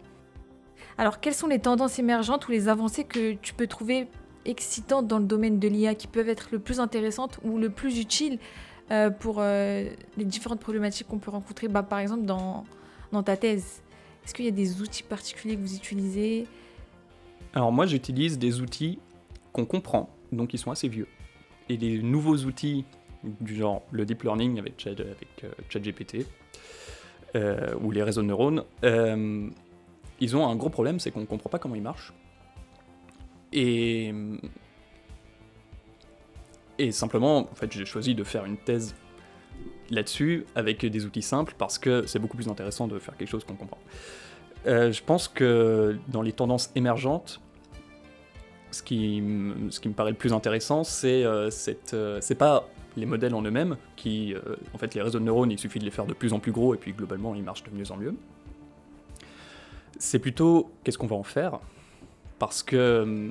Alors, 0.97 1.21
quelles 1.21 1.35
sont 1.35 1.47
les 1.47 1.61
tendances 1.61 1.99
émergentes 1.99 2.49
ou 2.49 2.51
les 2.51 2.69
avancées 2.69 3.05
que 3.05 3.35
tu 3.35 3.55
peux 3.55 3.67
trouver 3.67 4.09
excitantes 4.45 5.07
dans 5.07 5.19
le 5.19 5.27
domaine 5.27 5.59
de 5.59 5.69
l'IA 5.69 5.95
qui 5.95 6.07
peuvent 6.07 6.29
être 6.29 6.49
le 6.51 6.59
plus 6.59 6.81
intéressantes 6.81 7.39
ou 7.45 7.59
le 7.59 7.71
plus 7.71 8.01
utiles 8.01 8.39
euh, 8.91 9.11
pour 9.11 9.37
euh, 9.39 9.89
les 10.17 10.25
différentes 10.25 10.61
problématiques 10.61 11.07
qu'on 11.07 11.19
peut 11.19 11.31
rencontrer, 11.31 11.69
bah, 11.69 11.83
par 11.83 11.99
exemple 11.99 12.25
dans, 12.25 12.65
dans 13.13 13.23
ta 13.23 13.37
thèse? 13.37 13.83
Est-ce 14.25 14.35
qu'il 14.35 14.45
y 14.45 14.49
a 14.49 14.53
des 14.53 14.81
outils 14.81 15.03
particuliers 15.03 15.57
que 15.57 15.61
vous 15.61 15.77
utilisez? 15.77 16.47
Alors 17.53 17.73
moi 17.73 17.87
j'utilise 17.87 18.39
des 18.39 18.61
outils 18.61 18.99
qu'on 19.53 19.67
comprend, 19.67 20.09
donc 20.33 20.55
ils 20.55 20.59
sont 20.59 20.71
assez 20.71 20.89
vieux. 20.89 21.09
Et 21.69 21.77
les 21.77 22.03
nouveaux 22.03 22.37
outils 22.37 22.85
du 23.23 23.57
genre 23.57 23.83
le 23.91 24.07
deep 24.07 24.23
learning 24.23 24.59
avec, 24.59 24.81
Chat- 24.81 24.91
avec 24.91 25.45
euh, 25.45 25.51
ChatGPT 25.69 26.27
euh, 27.37 27.75
ou 27.81 27.91
les 27.91 28.03
réseaux 28.03 28.23
de 28.23 28.27
neurones, 28.27 28.65
euh, 28.85 29.49
ils 30.21 30.37
ont 30.37 30.47
un 30.49 30.57
gros 30.57 30.71
problème, 30.71 30.99
c'est 30.99 31.11
qu'on 31.11 31.21
ne 31.21 31.27
comprend 31.27 31.51
pas 31.51 31.59
comment 31.59 31.75
ils 31.75 31.83
marchent. 31.83 32.13
Et, 33.53 34.13
simplement, 36.91 37.39
en 37.39 37.55
fait, 37.55 37.73
j'ai 37.73 37.85
choisi 37.85 38.15
de 38.15 38.25
faire 38.25 38.45
une 38.45 38.57
thèse 38.57 38.95
là-dessus 39.91 40.45
avec 40.55 40.85
des 40.85 41.07
outils 41.07 41.23
simples 41.23 41.55
parce 41.57 41.79
que 41.79 42.07
c'est 42.07 42.19
beaucoup 42.19 42.37
plus 42.37 42.49
intéressant 42.49 42.89
de 42.89 42.99
faire 42.99 43.17
quelque 43.17 43.31
chose 43.31 43.45
qu'on 43.45 43.55
comprend. 43.55 43.79
Euh, 44.67 44.93
je 44.93 45.03
pense 45.03 45.29
que 45.29 45.99
dans 46.09 46.23
les 46.23 46.33
tendances 46.33 46.71
émergentes, 46.75 47.41
ce 48.71 48.83
qui, 48.83 49.23
ce 49.71 49.81
qui 49.81 49.89
me 49.89 49.95
paraît 49.95 50.11
le 50.11 50.17
plus 50.17 50.33
intéressant, 50.33 50.85
c'est 50.85 51.25
euh, 51.25 51.51
cette, 51.51 51.95
euh, 51.95 52.19
c'est 52.21 52.35
pas 52.35 52.69
les 52.97 53.07
modèles 53.07 53.35
en 53.35 53.43
eux-mêmes, 53.43 53.77
qui, 53.97 54.35
euh, 54.35 54.41
en 54.75 54.79
fait, 54.79 54.95
les 54.95 55.03
réseaux 55.03 55.19
de 55.19 55.25
neurones, 55.25 55.51
il 55.51 55.59
suffit 55.59 55.79
de 55.79 55.85
les 55.85 55.91
faire 55.91 56.07
de 56.07 56.15
plus 56.15 56.33
en 56.33 56.39
plus 56.41 56.53
gros, 56.53 56.75
et 56.75 56.79
puis 56.79 56.93
globalement, 56.93 57.35
ils 57.35 57.43
marchent 57.43 57.65
de 57.65 57.71
mieux 57.77 57.91
en 57.91 57.97
mieux. 57.97 58.15
C'est 59.99 60.19
plutôt 60.19 60.71
qu'est-ce 60.85 60.99
qu'on 60.99 61.07
va 61.07 61.17
en 61.17 61.23
faire, 61.23 61.59
parce 62.39 62.63
que, 62.63 63.31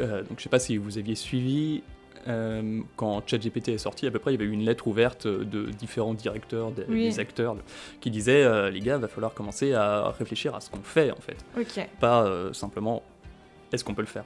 euh, 0.00 0.22
donc 0.22 0.38
je 0.38 0.42
sais 0.42 0.48
pas 0.48 0.58
si 0.60 0.76
vous 0.76 0.98
aviez 0.98 1.14
suivi, 1.14 1.82
euh, 2.28 2.80
quand 2.96 3.22
ChatGPT 3.26 3.68
est 3.70 3.78
sorti, 3.78 4.06
à 4.06 4.10
peu 4.10 4.18
près, 4.18 4.32
il 4.32 4.40
y 4.40 4.42
avait 4.42 4.48
eu 4.50 4.54
une 4.54 4.64
lettre 4.64 4.86
ouverte 4.86 5.26
de 5.26 5.66
différents 5.70 6.14
directeurs, 6.14 6.70
des, 6.70 6.84
Oui. 6.88 7.04
des 7.08 7.18
acteurs, 7.18 7.56
qui 8.00 8.10
disaient, 8.10 8.44
euh, 8.44 8.70
les 8.70 8.80
gars, 8.80 8.98
va 8.98 9.08
falloir 9.08 9.34
commencer 9.34 9.74
à 9.74 10.10
réfléchir 10.10 10.54
à 10.54 10.60
ce 10.60 10.70
qu'on 10.70 10.82
fait, 10.82 11.10
en 11.10 11.16
fait 11.16 11.36
pas 12.00 12.24
euh, 12.24 12.52
simplement 12.52 13.02
est-ce 13.72 13.84
qu'on 13.84 13.94
peut 13.94 14.02
le 14.02 14.06
faire? 14.08 14.24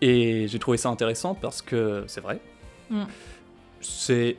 Et 0.00 0.46
j'ai 0.46 0.58
trouvé 0.58 0.76
ça 0.76 0.90
intéressant 0.90 1.34
parce 1.34 1.60
que 1.62 2.04
c'est 2.06 2.20
vrai. 2.20 2.38
Mm. 2.90 3.04
C'est, 3.80 4.36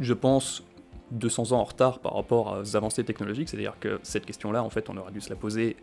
je 0.00 0.12
pense, 0.12 0.62
200 1.12 1.52
ans 1.52 1.60
en 1.60 1.64
retard 1.64 1.98
par 1.98 2.14
rapport 2.14 2.58
aux 2.60 2.76
avancées 2.76 3.04
technologiques. 3.04 3.48
C'est-à-dire 3.48 3.76
que 3.80 4.00
cette 4.02 4.26
question-là, 4.26 4.62
en 4.62 4.70
fait, 4.70 4.88
on 4.90 4.96
aurait 4.96 5.12
dû 5.12 5.20
se 5.20 5.30
la 5.30 5.36
poser 5.36 5.76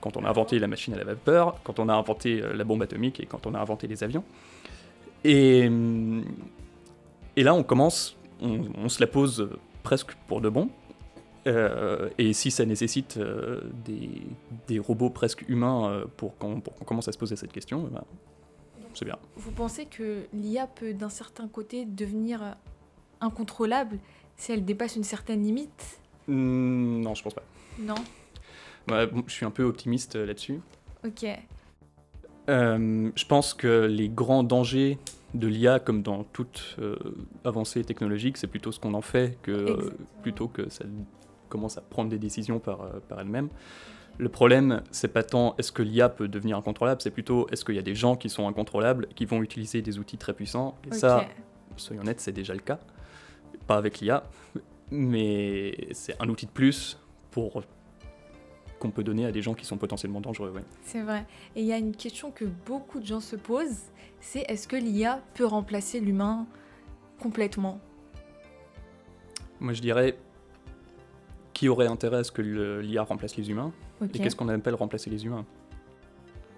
quand 0.00 0.16
on 0.16 0.24
a 0.24 0.28
inventé 0.28 0.58
la 0.58 0.68
machine 0.68 0.94
à 0.94 0.96
la 0.96 1.04
vapeur, 1.04 1.60
quand 1.64 1.80
on 1.80 1.88
a 1.88 1.94
inventé 1.94 2.40
euh, 2.40 2.52
la 2.52 2.62
bombe 2.64 2.82
atomique 2.82 3.18
et 3.18 3.26
quand 3.26 3.46
on 3.46 3.54
a 3.54 3.58
inventé 3.58 3.88
les 3.88 4.04
avions. 4.04 4.22
Et, 5.24 5.68
et 7.36 7.42
là, 7.42 7.54
on 7.54 7.64
commence, 7.64 8.16
on, 8.40 8.88
se 8.88 9.00
la 9.00 9.08
pose 9.08 9.40
euh, 9.40 9.58
presque 9.82 10.14
pour 10.28 10.40
de 10.40 10.48
bon. 10.48 10.70
Euh, 11.48 12.10
et 12.18 12.32
si 12.32 12.50
ça 12.50 12.64
nécessite 12.66 13.16
euh, 13.16 13.60
des, 13.84 14.78
robots 14.78 15.10
presque 15.10 15.48
humains 15.48 15.88
euh, 15.88 16.04
pour 16.16 16.36
qu'on 16.36 16.60
pour 16.60 16.74
qu'on 16.74 16.84
commence 16.84 17.08
à 17.08 17.12
se 17.12 17.18
poser 17.18 17.36
cette 17.36 17.52
question, 17.52 17.86
eh 17.88 17.94
ben, 17.94 18.04
c'est 18.98 19.04
bien. 19.04 19.18
Vous 19.36 19.52
pensez 19.52 19.86
que 19.86 20.26
l'IA 20.32 20.66
peut 20.66 20.92
d'un 20.92 21.08
certain 21.08 21.48
côté 21.48 21.84
devenir 21.84 22.56
incontrôlable 23.20 23.98
si 24.36 24.52
elle 24.52 24.64
dépasse 24.64 24.96
une 24.96 25.04
certaine 25.04 25.42
limite? 25.42 26.00
Hmm, 26.26 27.00
non, 27.00 27.14
je 27.14 27.22
pense 27.22 27.34
pas. 27.34 27.44
Non? 27.78 27.94
Ouais, 28.90 29.06
bon, 29.06 29.22
je 29.26 29.32
suis 29.32 29.46
un 29.46 29.50
peu 29.50 29.64
optimiste 29.64 30.16
euh, 30.16 30.26
là-dessus. 30.26 30.60
Ok. 31.04 31.26
Euh, 32.48 33.10
je 33.14 33.24
pense 33.26 33.54
que 33.54 33.86
les 33.86 34.08
grands 34.08 34.42
dangers 34.42 34.98
de 35.34 35.46
l'IA, 35.46 35.78
comme 35.78 36.02
dans 36.02 36.24
toute 36.24 36.76
euh, 36.78 36.96
avancée 37.44 37.84
technologique, 37.84 38.36
c'est 38.38 38.46
plutôt 38.46 38.72
ce 38.72 38.80
qu'on 38.80 38.94
en 38.94 39.02
fait 39.02 39.38
que 39.42 39.92
plutôt 40.22 40.48
que 40.48 40.70
ça 40.70 40.84
commence 41.50 41.76
à 41.76 41.82
prendre 41.82 42.08
des 42.08 42.18
décisions 42.18 42.58
par, 42.58 42.78
par 43.08 43.20
elle-même. 43.20 43.48
Le 44.18 44.28
problème, 44.28 44.82
c'est 44.90 45.08
pas 45.08 45.22
tant 45.22 45.54
est-ce 45.58 45.70
que 45.70 45.82
l'IA 45.82 46.08
peut 46.08 46.26
devenir 46.26 46.58
incontrôlable, 46.58 47.00
c'est 47.00 47.12
plutôt 47.12 47.48
est-ce 47.50 47.64
qu'il 47.64 47.76
y 47.76 47.78
a 47.78 47.82
des 47.82 47.94
gens 47.94 48.16
qui 48.16 48.28
sont 48.28 48.48
incontrôlables, 48.48 49.06
qui 49.14 49.24
vont 49.24 49.42
utiliser 49.42 49.80
des 49.80 50.00
outils 50.00 50.18
très 50.18 50.34
puissants. 50.34 50.74
Et 50.90 50.94
ça, 50.94 51.24
soyons 51.76 52.02
honnêtes, 52.02 52.20
c'est 52.20 52.32
déjà 52.32 52.52
le 52.52 52.60
cas. 52.60 52.80
Pas 53.68 53.76
avec 53.76 54.00
l'IA, 54.00 54.24
mais 54.90 55.88
c'est 55.92 56.20
un 56.20 56.28
outil 56.28 56.46
de 56.46 56.50
plus 56.50 56.98
pour 57.30 57.62
qu'on 58.80 58.90
peut 58.90 59.04
donner 59.04 59.24
à 59.24 59.32
des 59.32 59.42
gens 59.42 59.54
qui 59.54 59.64
sont 59.64 59.76
potentiellement 59.76 60.20
dangereux. 60.20 60.50
ouais. 60.50 60.64
C'est 60.82 61.02
vrai. 61.02 61.26
Et 61.54 61.60
il 61.60 61.66
y 61.66 61.72
a 61.72 61.78
une 61.78 61.94
question 61.94 62.30
que 62.30 62.44
beaucoup 62.44 63.00
de 63.00 63.06
gens 63.06 63.20
se 63.20 63.36
posent, 63.36 63.92
c'est 64.20 64.44
est-ce 64.48 64.66
que 64.66 64.76
l'IA 64.76 65.20
peut 65.34 65.46
remplacer 65.46 66.00
l'humain 66.00 66.46
complètement? 67.20 67.80
Moi, 69.60 69.72
je 69.72 69.80
dirais 69.80 70.16
qui 71.58 71.68
aurait 71.68 71.88
intérêt 71.88 72.18
à 72.18 72.24
ce 72.24 72.30
que 72.30 72.40
l'IA 72.40 73.02
remplace 73.02 73.36
les 73.36 73.50
humains 73.50 73.72
et 74.14 74.20
qu'est-ce 74.20 74.36
qu'on 74.36 74.48
appelle 74.48 74.76
remplacer 74.76 75.10
les 75.10 75.26
humains? 75.26 75.44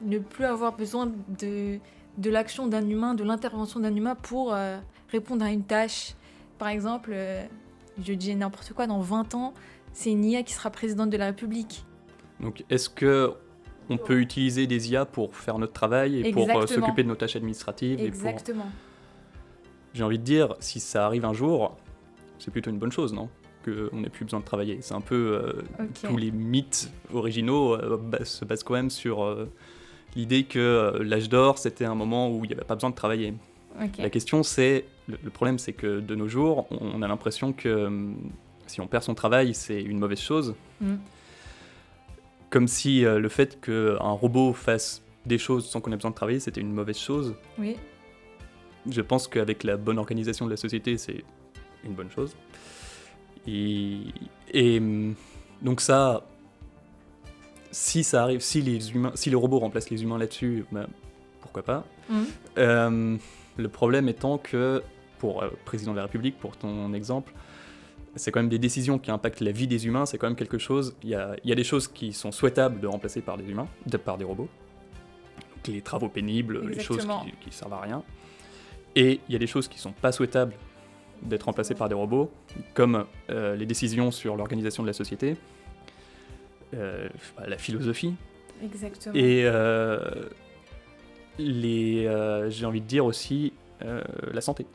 Ne 0.02 0.18
plus 0.18 0.44
avoir 0.44 0.76
besoin 0.76 1.10
de, 1.40 1.78
de 2.18 2.30
l'action 2.30 2.66
d'un 2.66 2.86
humain, 2.86 3.14
de 3.14 3.24
l'intervention 3.24 3.80
d'un 3.80 3.96
humain 3.96 4.14
pour 4.14 4.52
euh, 4.52 4.78
répondre 5.08 5.42
à 5.42 5.50
une 5.50 5.64
tâche. 5.64 6.16
Par 6.58 6.68
exemple, 6.68 7.12
euh, 7.14 7.42
je 8.04 8.12
dis 8.12 8.34
n'importe 8.34 8.74
quoi, 8.74 8.86
dans 8.86 9.00
20 9.00 9.34
ans, 9.34 9.54
c'est 9.94 10.10
une 10.10 10.22
IA 10.22 10.42
qui 10.42 10.52
sera 10.52 10.68
présidente 10.68 11.08
de 11.08 11.16
la 11.16 11.26
République. 11.26 11.86
Donc, 12.38 12.62
est-ce 12.68 12.90
que 12.90 13.32
on 13.88 13.96
peut 13.96 14.20
utiliser 14.20 14.66
des 14.66 14.92
IA 14.92 15.06
pour 15.06 15.34
faire 15.34 15.58
notre 15.58 15.72
travail 15.72 16.20
et 16.20 16.30
pour 16.30 16.46
euh, 16.46 16.66
s'occuper 16.66 17.04
de 17.04 17.08
nos 17.08 17.16
tâches 17.16 17.36
administratives 17.36 18.00
et 18.00 18.10
pour... 18.10 18.28
Exactement. 18.28 18.70
J'ai 19.94 20.04
envie 20.04 20.18
de 20.18 20.24
dire, 20.24 20.56
si 20.60 20.78
ça 20.78 21.06
arrive 21.06 21.24
un 21.24 21.32
jour, 21.32 21.78
c'est 22.38 22.50
plutôt 22.50 22.68
une 22.68 22.78
bonne 22.78 22.92
chose, 22.92 23.14
non? 23.14 23.30
Qu'on 23.64 23.98
n'ait 23.98 24.08
plus 24.08 24.24
besoin 24.24 24.40
de 24.40 24.44
travailler. 24.44 24.78
C'est 24.80 24.94
un 24.94 25.02
peu 25.02 25.38
euh, 25.44 25.84
tous 26.02 26.16
les 26.16 26.30
mythes 26.30 26.90
originaux 27.12 27.74
euh, 27.74 27.98
se 28.24 28.44
basent 28.44 28.62
quand 28.62 28.72
même 28.74 28.88
sur 28.90 29.22
euh, 29.22 29.50
l'idée 30.16 30.44
que 30.44 30.98
l'âge 31.02 31.28
d'or 31.28 31.58
c'était 31.58 31.84
un 31.84 31.94
moment 31.94 32.30
où 32.30 32.44
il 32.44 32.48
n'y 32.48 32.54
avait 32.54 32.64
pas 32.64 32.74
besoin 32.74 32.90
de 32.90 32.94
travailler. 32.94 33.34
La 33.98 34.10
question 34.10 34.42
c'est, 34.42 34.86
le, 35.08 35.18
le 35.22 35.30
problème 35.30 35.58
c'est 35.58 35.74
que 35.74 36.00
de 36.00 36.14
nos 36.14 36.26
jours, 36.26 36.66
on 36.70 37.02
a 37.02 37.08
l'impression 37.08 37.52
que 37.52 37.86
hum, 37.86 38.16
si 38.66 38.80
on 38.80 38.86
perd 38.86 39.02
son 39.02 39.14
travail 39.14 39.52
c'est 39.54 39.82
une 39.82 39.98
mauvaise 39.98 40.20
chose. 40.20 40.54
Mm. 40.80 40.94
comme 42.50 42.68
si 42.68 43.04
euh, 43.04 43.18
le 43.18 43.28
fait 43.28 43.60
qu'un 43.60 43.96
robot 43.98 44.52
fasse 44.52 45.02
des 45.26 45.38
choses 45.38 45.68
sans 45.68 45.80
qu'on 45.80 45.92
ait 45.92 45.96
besoin 45.96 46.10
de 46.10 46.16
travailler, 46.16 46.40
c'était 46.40 46.60
une 46.60 46.72
mauvaise 46.72 46.98
chose. 46.98 47.34
Oui. 47.58 47.76
Je 48.90 49.00
pense 49.02 49.28
qu'avec 49.28 49.62
la 49.64 49.76
bonne 49.76 49.98
organisation 49.98 50.46
de 50.46 50.50
la 50.50 50.56
société, 50.56 50.96
c'est 50.98 51.22
une 51.84 51.92
bonne 51.92 52.10
chose. 52.10 52.34
Et, 53.46 54.00
et, 54.52 54.80
donc 55.62 55.80
ça, 55.80 56.26
si 57.70 58.04
ça 58.04 58.22
arrive, 58.22 58.40
si 58.40 58.62
les 58.62 58.92
humains, 58.92 59.12
si 59.14 59.30
les 59.30 59.36
robots 59.36 59.58
remplacent 59.58 59.90
les 59.90 60.02
humains 60.02 60.18
là-dessus, 60.18 60.64
ben, 60.72 60.86
pourquoi 61.40 61.62
pas. 61.62 61.84
Mhm. 62.08 62.26
Euh, 62.58 63.16
le 63.56 63.68
problème 63.68 64.08
étant 64.08 64.38
que, 64.38 64.82
pour 65.18 65.42
euh, 65.42 65.50
président 65.64 65.92
de 65.92 65.96
la 65.96 66.04
République, 66.04 66.38
pour 66.38 66.56
ton 66.56 66.92
exemple, 66.92 67.32
c'est 68.16 68.32
quand 68.32 68.40
même 68.40 68.48
des 68.48 68.58
décisions 68.58 68.98
qui 68.98 69.10
impactent 69.10 69.40
la 69.40 69.52
vie 69.52 69.66
des 69.66 69.86
humains, 69.86 70.06
c'est 70.06 70.18
quand 70.18 70.26
même 70.26 70.36
quelque 70.36 70.58
chose. 70.58 70.96
Il 71.02 71.10
y 71.10 71.14
a, 71.14 71.36
il 71.44 71.50
y 71.50 71.52
a 71.52 71.56
des 71.56 71.64
choses 71.64 71.86
qui 71.86 72.12
sont 72.12 72.32
souhaitables 72.32 72.80
de 72.80 72.86
remplacer 72.86 73.20
par 73.20 73.36
des 73.36 73.44
humains, 73.44 73.68
de 73.86 73.96
par 73.96 74.18
des 74.18 74.24
robots. 74.24 74.48
Donc, 75.38 75.68
les 75.68 75.80
travaux 75.80 76.08
pénibles, 76.08 76.66
les 76.66 76.80
choses 76.80 77.06
qui, 77.06 77.48
qui 77.48 77.56
servent 77.56 77.74
à 77.74 77.80
rien. 77.80 78.02
Et 78.96 79.20
il 79.28 79.32
y 79.32 79.36
a 79.36 79.38
des 79.38 79.46
choses 79.46 79.68
qui 79.68 79.78
sont 79.78 79.92
pas 79.92 80.10
souhaitables 80.10 80.54
d'être 81.22 81.44
remplacées 81.44 81.74
par 81.74 81.88
des 81.88 81.94
robots, 81.94 82.30
comme 82.74 83.06
euh, 83.30 83.56
les 83.56 83.66
décisions 83.66 84.10
sur 84.10 84.36
l'organisation 84.36 84.82
de 84.82 84.88
la 84.88 84.92
société, 84.92 85.36
euh, 86.74 87.08
la 87.46 87.58
philosophie, 87.58 88.14
Exactement. 88.62 89.14
et 89.14 89.42
euh, 89.44 89.98
les, 91.38 92.04
j'ai 92.48 92.66
envie 92.66 92.80
de 92.80 92.86
dire 92.86 93.04
aussi 93.04 93.52
la 93.80 94.40
santé. 94.40 94.66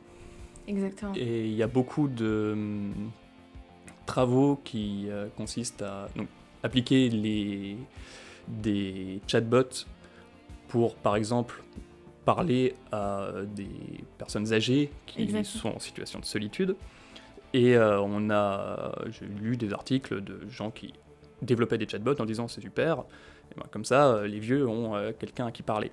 Exactement. 0.68 1.14
Et 1.16 1.46
il 1.46 1.54
y 1.54 1.62
a 1.62 1.68
beaucoup 1.68 2.08
de 2.08 2.52
hum, 2.54 3.12
travaux 4.08 4.60
qui 4.64 5.08
consistent 5.38 5.84
à 5.84 6.10
donc, 6.16 6.28
appliquer 6.64 7.10
les, 7.10 7.78
des 8.48 9.22
chatbots 9.28 9.86
pour, 10.68 10.96
par 10.96 11.16
exemple, 11.16 11.62
parler 12.25 12.75
à 12.91 13.29
des 13.46 14.03
personnes 14.17 14.51
âgées 14.53 14.91
qui 15.05 15.24
Exactement. 15.24 15.62
sont 15.62 15.75
en 15.77 15.79
situation 15.79 16.20
de 16.20 16.25
solitude. 16.25 16.75
Et 17.53 17.77
euh, 17.77 18.01
on 18.01 18.29
a, 18.32 18.94
j'ai 19.12 19.25
lu 19.25 19.55
des 19.55 19.72
articles 19.72 20.22
de 20.22 20.50
gens 20.50 20.72
qui 20.72 20.94
développaient 21.41 21.77
des 21.77 21.88
chatbots 21.88 22.20
en 22.20 22.25
disant 22.25 22.48
c'est 22.48 22.62
super, 22.62 23.00
et 23.51 23.55
ben, 23.55 23.65
comme 23.72 23.86
ça 23.86 24.08
euh, 24.08 24.27
les 24.27 24.39
vieux 24.39 24.67
ont 24.67 24.96
euh, 24.96 25.12
quelqu'un 25.17 25.48
à 25.48 25.51
qui 25.51 25.63
parler. 25.63 25.91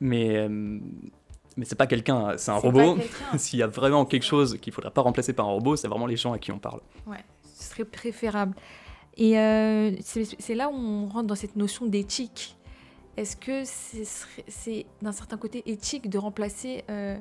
Mais, 0.00 0.36
euh, 0.36 0.48
mais 0.48 1.64
c'est 1.64 1.76
pas 1.76 1.86
quelqu'un, 1.86 2.36
c'est 2.36 2.50
un 2.50 2.56
robot. 2.56 2.98
S'il 3.36 3.58
y 3.58 3.62
a 3.62 3.66
vraiment 3.66 4.04
quelque 4.04 4.24
chose 4.24 4.58
qu'il 4.60 4.72
faudrait 4.72 4.92
pas 4.92 5.02
remplacer 5.02 5.32
par 5.32 5.46
un 5.46 5.52
robot, 5.52 5.76
c'est 5.76 5.88
vraiment 5.88 6.06
les 6.06 6.16
gens 6.16 6.32
à 6.32 6.38
qui 6.38 6.52
on 6.52 6.58
parle. 6.58 6.80
Ouais, 7.06 7.24
ce 7.56 7.70
serait 7.70 7.84
préférable. 7.84 8.54
Et 9.16 9.32
c'est 10.04 10.54
là 10.54 10.68
où 10.68 10.74
on 10.74 11.08
rentre 11.08 11.26
dans 11.26 11.34
cette 11.34 11.56
notion 11.56 11.86
d'éthique. 11.86 12.56
Est-ce 13.18 13.36
que 13.36 13.64
c'est 13.64 14.86
d'un 15.02 15.10
certain 15.10 15.36
côté 15.36 15.68
éthique 15.68 16.08
de 16.08 16.18
remplacer 16.18 16.84
euh, 16.88 17.18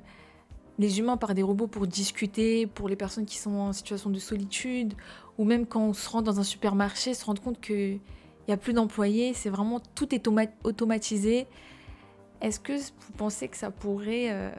les 0.78 1.00
humains 1.00 1.18
par 1.18 1.34
des 1.34 1.42
robots 1.42 1.66
pour 1.66 1.88
discuter, 1.88 2.68
pour 2.68 2.88
les 2.88 2.96
personnes 2.96 3.26
qui 3.26 3.38
sont 3.38 3.56
en 3.56 3.74
situation 3.74 4.12
de 4.12 4.20
solitude, 4.20 4.94
ou 5.40 5.44
même 5.44 5.66
quand 5.66 5.82
on 5.82 5.94
se 5.94 6.08
rend 6.08 6.22
dans 6.22 6.40
un 6.40 6.44
supermarché, 6.44 7.16
se 7.16 7.26
rendre 7.26 7.42
compte 7.42 7.60
qu'il 7.60 8.00
n'y 8.48 8.54
a 8.54 8.58
plus 8.58 8.74
d'employés, 8.74 9.34
c'est 9.34 9.50
vraiment 9.50 9.82
tout 9.96 10.14
est 10.14 10.24
automa- 10.28 10.52
automatisé. 10.64 11.48
Est-ce 12.42 12.60
que 12.60 12.74
vous 12.78 13.14
pensez 13.18 13.48
que 13.48 13.58
ça 13.58 13.72
pourrait 13.72 14.30
euh, 14.30 14.52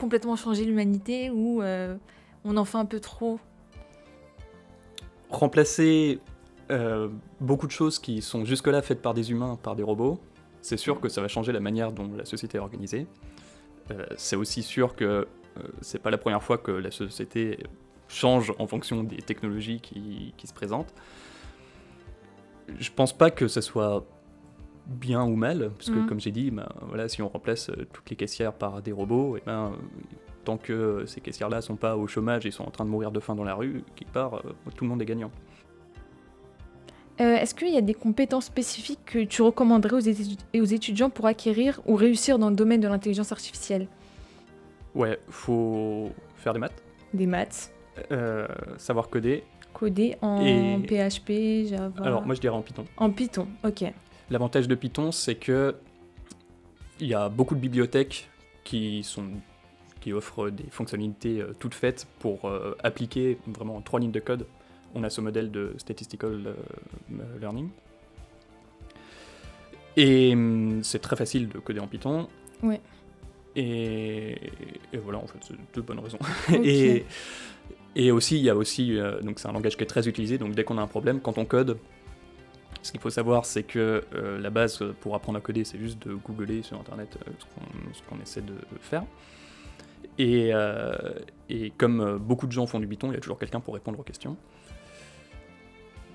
complètement 0.00 0.34
changer 0.34 0.64
l'humanité 0.64 1.30
ou 1.30 1.62
euh, 1.62 1.96
on 2.44 2.56
en 2.56 2.64
fait 2.64 2.78
un 2.78 2.84
peu 2.84 2.98
trop? 2.98 3.38
Remplacer 5.28 6.18
beaucoup 7.40 7.68
de 7.68 7.72
choses 7.72 8.00
qui 8.00 8.22
sont 8.22 8.44
jusque-là 8.44 8.82
faites 8.82 9.02
par 9.02 9.14
des 9.14 9.30
humains 9.30 9.56
par 9.60 9.76
des 9.76 9.84
robots, 9.84 10.20
c'est 10.62 10.76
sûr 10.76 11.00
que 11.00 11.08
ça 11.08 11.20
va 11.20 11.28
changer 11.28 11.52
la 11.52 11.60
manière 11.60 11.92
dont 11.92 12.10
la 12.16 12.24
société 12.24 12.58
est 12.58 12.60
organisée. 12.60 13.06
Euh, 13.90 14.06
c'est 14.16 14.36
aussi 14.36 14.62
sûr 14.62 14.94
que 14.94 15.04
euh, 15.04 15.62
c'est 15.80 15.98
pas 16.00 16.10
la 16.10 16.18
première 16.18 16.42
fois 16.42 16.58
que 16.58 16.70
la 16.70 16.90
société 16.90 17.58
change 18.08 18.52
en 18.58 18.66
fonction 18.66 19.02
des 19.04 19.18
technologies 19.18 19.80
qui, 19.80 20.34
qui 20.36 20.46
se 20.46 20.52
présentent. 20.54 20.92
Je 22.78 22.90
pense 22.90 23.12
pas 23.16 23.30
que 23.30 23.48
ça 23.48 23.62
soit 23.62 24.04
bien 24.86 25.22
ou 25.24 25.36
mal, 25.36 25.70
parce 25.76 25.90
que 25.90 25.98
Mhm. 26.00 26.06
comme 26.06 26.20
j'ai 26.20 26.30
dit, 26.32 26.50
ben, 26.50 26.68
voilà, 26.88 27.08
si 27.08 27.22
on 27.22 27.28
remplace 27.28 27.70
euh, 27.70 27.86
toutes 27.92 28.10
les 28.10 28.16
caissières 28.16 28.52
par 28.52 28.82
des 28.82 28.92
robots, 28.92 29.36
et 29.36 29.42
ben, 29.46 29.72
tant 30.44 30.56
que 30.56 30.72
euh, 30.72 31.06
ces 31.06 31.20
caissières-là 31.20 31.60
sont 31.60 31.76
pas 31.76 31.96
au 31.96 32.06
chômage 32.06 32.46
et 32.46 32.50
sont 32.50 32.64
en 32.64 32.70
train 32.70 32.84
de 32.84 32.90
mourir 32.90 33.10
de 33.12 33.20
faim 33.20 33.34
dans 33.34 33.44
la 33.44 33.54
rue, 33.54 33.84
quelque 33.94 34.12
part, 34.12 34.42
tout 34.74 34.84
le 34.84 34.90
monde 34.90 35.02
est 35.02 35.06
gagnant. 35.06 35.30
Euh, 37.20 37.36
Est-ce 37.36 37.54
qu'il 37.54 37.68
y 37.68 37.76
a 37.76 37.80
des 37.82 37.94
compétences 37.94 38.46
spécifiques 38.46 39.00
que 39.04 39.18
tu 39.24 39.42
recommanderais 39.42 39.94
aux, 39.96 40.00
étu- 40.00 40.38
aux 40.58 40.64
étudiants 40.64 41.10
pour 41.10 41.26
acquérir 41.26 41.80
ou 41.86 41.94
réussir 41.94 42.38
dans 42.38 42.48
le 42.48 42.56
domaine 42.56 42.80
de 42.80 42.88
l'intelligence 42.88 43.30
artificielle? 43.32 43.88
Ouais, 44.94 45.18
faut 45.28 46.10
faire 46.36 46.52
des 46.54 46.58
maths, 46.58 46.82
Des 47.12 47.26
maths, 47.26 47.72
euh, 48.10 48.48
savoir 48.78 49.08
coder. 49.10 49.44
coder 49.74 50.16
en 50.22 50.40
Et- 50.44 50.78
PHP, 50.86 51.66
Java, 51.68 51.92
Alors 52.02 52.24
moi 52.26 52.34
je 52.34 52.40
dirais 52.40 52.56
en 52.56 52.62
Python. 52.62 52.84
en 52.96 53.10
Python. 53.10 53.46
Ok. 53.64 53.84
L'avantage 54.30 54.66
de 54.66 54.74
Python, 54.74 55.12
c'est 55.12 55.34
que 55.34 55.76
il 57.00 57.06
y 57.08 57.14
a 57.14 57.28
beaucoup 57.28 57.54
de 57.54 57.60
bibliothèques 57.60 58.28
qui 58.64 59.02
sont 59.02 59.24
qui 60.00 60.12
offrent 60.14 60.48
des 60.48 60.64
fonctionnalités 60.70 61.40
euh, 61.42 61.54
toutes 61.58 61.74
faites 61.74 62.06
pour 62.20 62.46
euh, 62.46 62.74
appliquer 62.82 63.36
vraiment 63.46 63.76
en 63.76 63.82
trois 63.82 64.00
lignes 64.00 64.10
de 64.10 64.20
code. 64.20 64.46
On 64.94 65.02
a 65.04 65.10
ce 65.10 65.20
modèle 65.20 65.50
de 65.50 65.74
statistical 65.78 66.46
euh, 66.46 67.38
learning. 67.40 67.68
Et 69.96 70.32
hum, 70.32 70.82
c'est 70.82 70.98
très 71.00 71.16
facile 71.16 71.48
de 71.48 71.58
coder 71.58 71.80
en 71.80 71.86
Python. 71.86 72.28
Ouais. 72.62 72.80
Et, 73.56 74.36
et 74.92 74.98
voilà, 75.02 75.18
en 75.18 75.26
fait, 75.26 75.38
c'est 75.42 75.54
deux 75.74 75.82
bonnes 75.82 75.98
raisons. 75.98 76.18
Et, 76.64 77.04
et 77.96 78.12
aussi, 78.12 78.36
il 78.38 78.42
y 78.44 78.50
a 78.50 78.54
aussi, 78.54 78.96
euh, 78.96 79.20
donc 79.20 79.40
c'est 79.40 79.48
un 79.48 79.52
langage 79.52 79.76
qui 79.76 79.82
est 79.82 79.86
très 79.86 80.06
utilisé, 80.06 80.38
donc 80.38 80.54
dès 80.54 80.62
qu'on 80.62 80.78
a 80.78 80.82
un 80.82 80.86
problème, 80.86 81.20
quand 81.20 81.38
on 81.38 81.44
code, 81.44 81.76
ce 82.82 82.92
qu'il 82.92 83.00
faut 83.00 83.10
savoir, 83.10 83.44
c'est 83.44 83.64
que 83.64 84.04
euh, 84.14 84.38
la 84.38 84.50
base 84.50 84.84
pour 85.00 85.16
apprendre 85.16 85.38
à 85.38 85.40
coder, 85.40 85.64
c'est 85.64 85.78
juste 85.78 86.00
de 86.06 86.14
googler 86.14 86.62
sur 86.62 86.78
Internet 86.78 87.18
euh, 87.26 87.32
ce 87.40 88.02
qu'on- 88.08 88.20
essaie 88.22 88.42
de 88.42 88.54
faire. 88.80 89.02
Et, 90.18 90.50
euh, 90.54 90.92
et 91.48 91.70
comme 91.76 92.00
euh, 92.00 92.18
beaucoup 92.18 92.46
de 92.46 92.52
gens 92.52 92.66
font 92.68 92.78
du 92.78 92.86
Python, 92.86 93.10
il 93.10 93.14
y 93.14 93.16
a 93.16 93.20
toujours 93.20 93.38
quelqu'un 93.38 93.58
pour 93.58 93.74
répondre 93.74 93.98
aux 93.98 94.04
questions. 94.04 94.36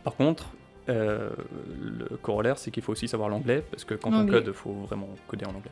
Par 0.05 0.15
contre, 0.15 0.51
euh, 0.88 1.31
le 1.81 2.15
corollaire, 2.17 2.59
c'est 2.59 2.69
qu'il 2.71 2.83
faut 2.83 2.91
aussi 2.91 3.07
savoir 3.07 3.27
l'anglais, 3.27 3.63
parce 3.71 3.83
que 3.83 3.95
quand 3.95 4.09
on 4.09 4.19
L'anglais. 4.19 4.38
code, 4.38 4.47
il 4.47 4.53
faut 4.53 4.71
vraiment 4.71 5.09
coder 5.27 5.45
en 5.45 5.50
anglais. 5.50 5.71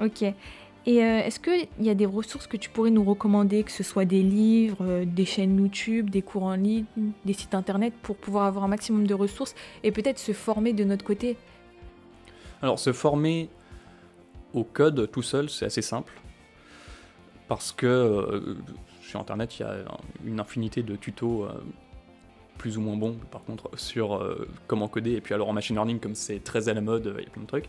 Ok. 0.00 0.22
Et 0.86 1.02
euh, 1.02 1.20
est-ce 1.20 1.40
qu'il 1.40 1.66
y 1.80 1.90
a 1.90 1.94
des 1.94 2.06
ressources 2.06 2.46
que 2.46 2.56
tu 2.56 2.70
pourrais 2.70 2.90
nous 2.90 3.02
recommander, 3.02 3.64
que 3.64 3.72
ce 3.72 3.82
soit 3.82 4.04
des 4.04 4.22
livres, 4.22 4.78
euh, 4.82 5.04
des 5.04 5.24
chaînes 5.24 5.58
YouTube, 5.58 6.08
des 6.08 6.22
cours 6.22 6.44
en 6.44 6.54
ligne, 6.54 6.84
des 7.24 7.32
sites 7.32 7.54
internet, 7.54 7.94
pour 8.02 8.16
pouvoir 8.16 8.44
avoir 8.44 8.64
un 8.64 8.68
maximum 8.68 9.08
de 9.08 9.14
ressources 9.14 9.56
et 9.82 9.90
peut-être 9.90 10.20
se 10.20 10.32
former 10.32 10.72
de 10.72 10.84
notre 10.84 11.04
côté? 11.04 11.36
Alors, 12.62 12.78
se 12.78 12.92
former 12.92 13.48
au 14.52 14.62
code 14.62 15.10
tout 15.10 15.22
seul, 15.22 15.50
c'est 15.50 15.64
assez 15.64 15.82
simple. 15.82 16.12
Parce 17.48 17.72
que 17.72 17.86
euh, 17.86 18.56
sur 19.02 19.18
Internet, 19.18 19.58
il 19.58 19.62
y 19.62 19.64
a 19.64 19.78
une 20.24 20.38
infinité 20.38 20.82
de 20.84 20.94
tutos 20.94 21.48
plus 22.58 22.78
ou 22.78 22.80
moins 22.80 22.96
bons, 22.96 23.16
par 23.30 23.44
contre, 23.44 23.70
sur 23.78 24.14
euh, 24.16 24.48
comment 24.66 24.88
coder. 24.88 25.12
Et 25.12 25.20
puis, 25.20 25.34
alors 25.34 25.48
en 25.48 25.52
machine 25.52 25.76
learning, 25.76 26.00
comme 26.00 26.14
c'est 26.14 26.42
très 26.42 26.68
à 26.68 26.74
la 26.74 26.80
mode, 26.80 27.14
il 27.18 27.24
y 27.24 27.26
a 27.26 27.30
plein 27.30 27.42
de 27.42 27.46
trucs. 27.48 27.68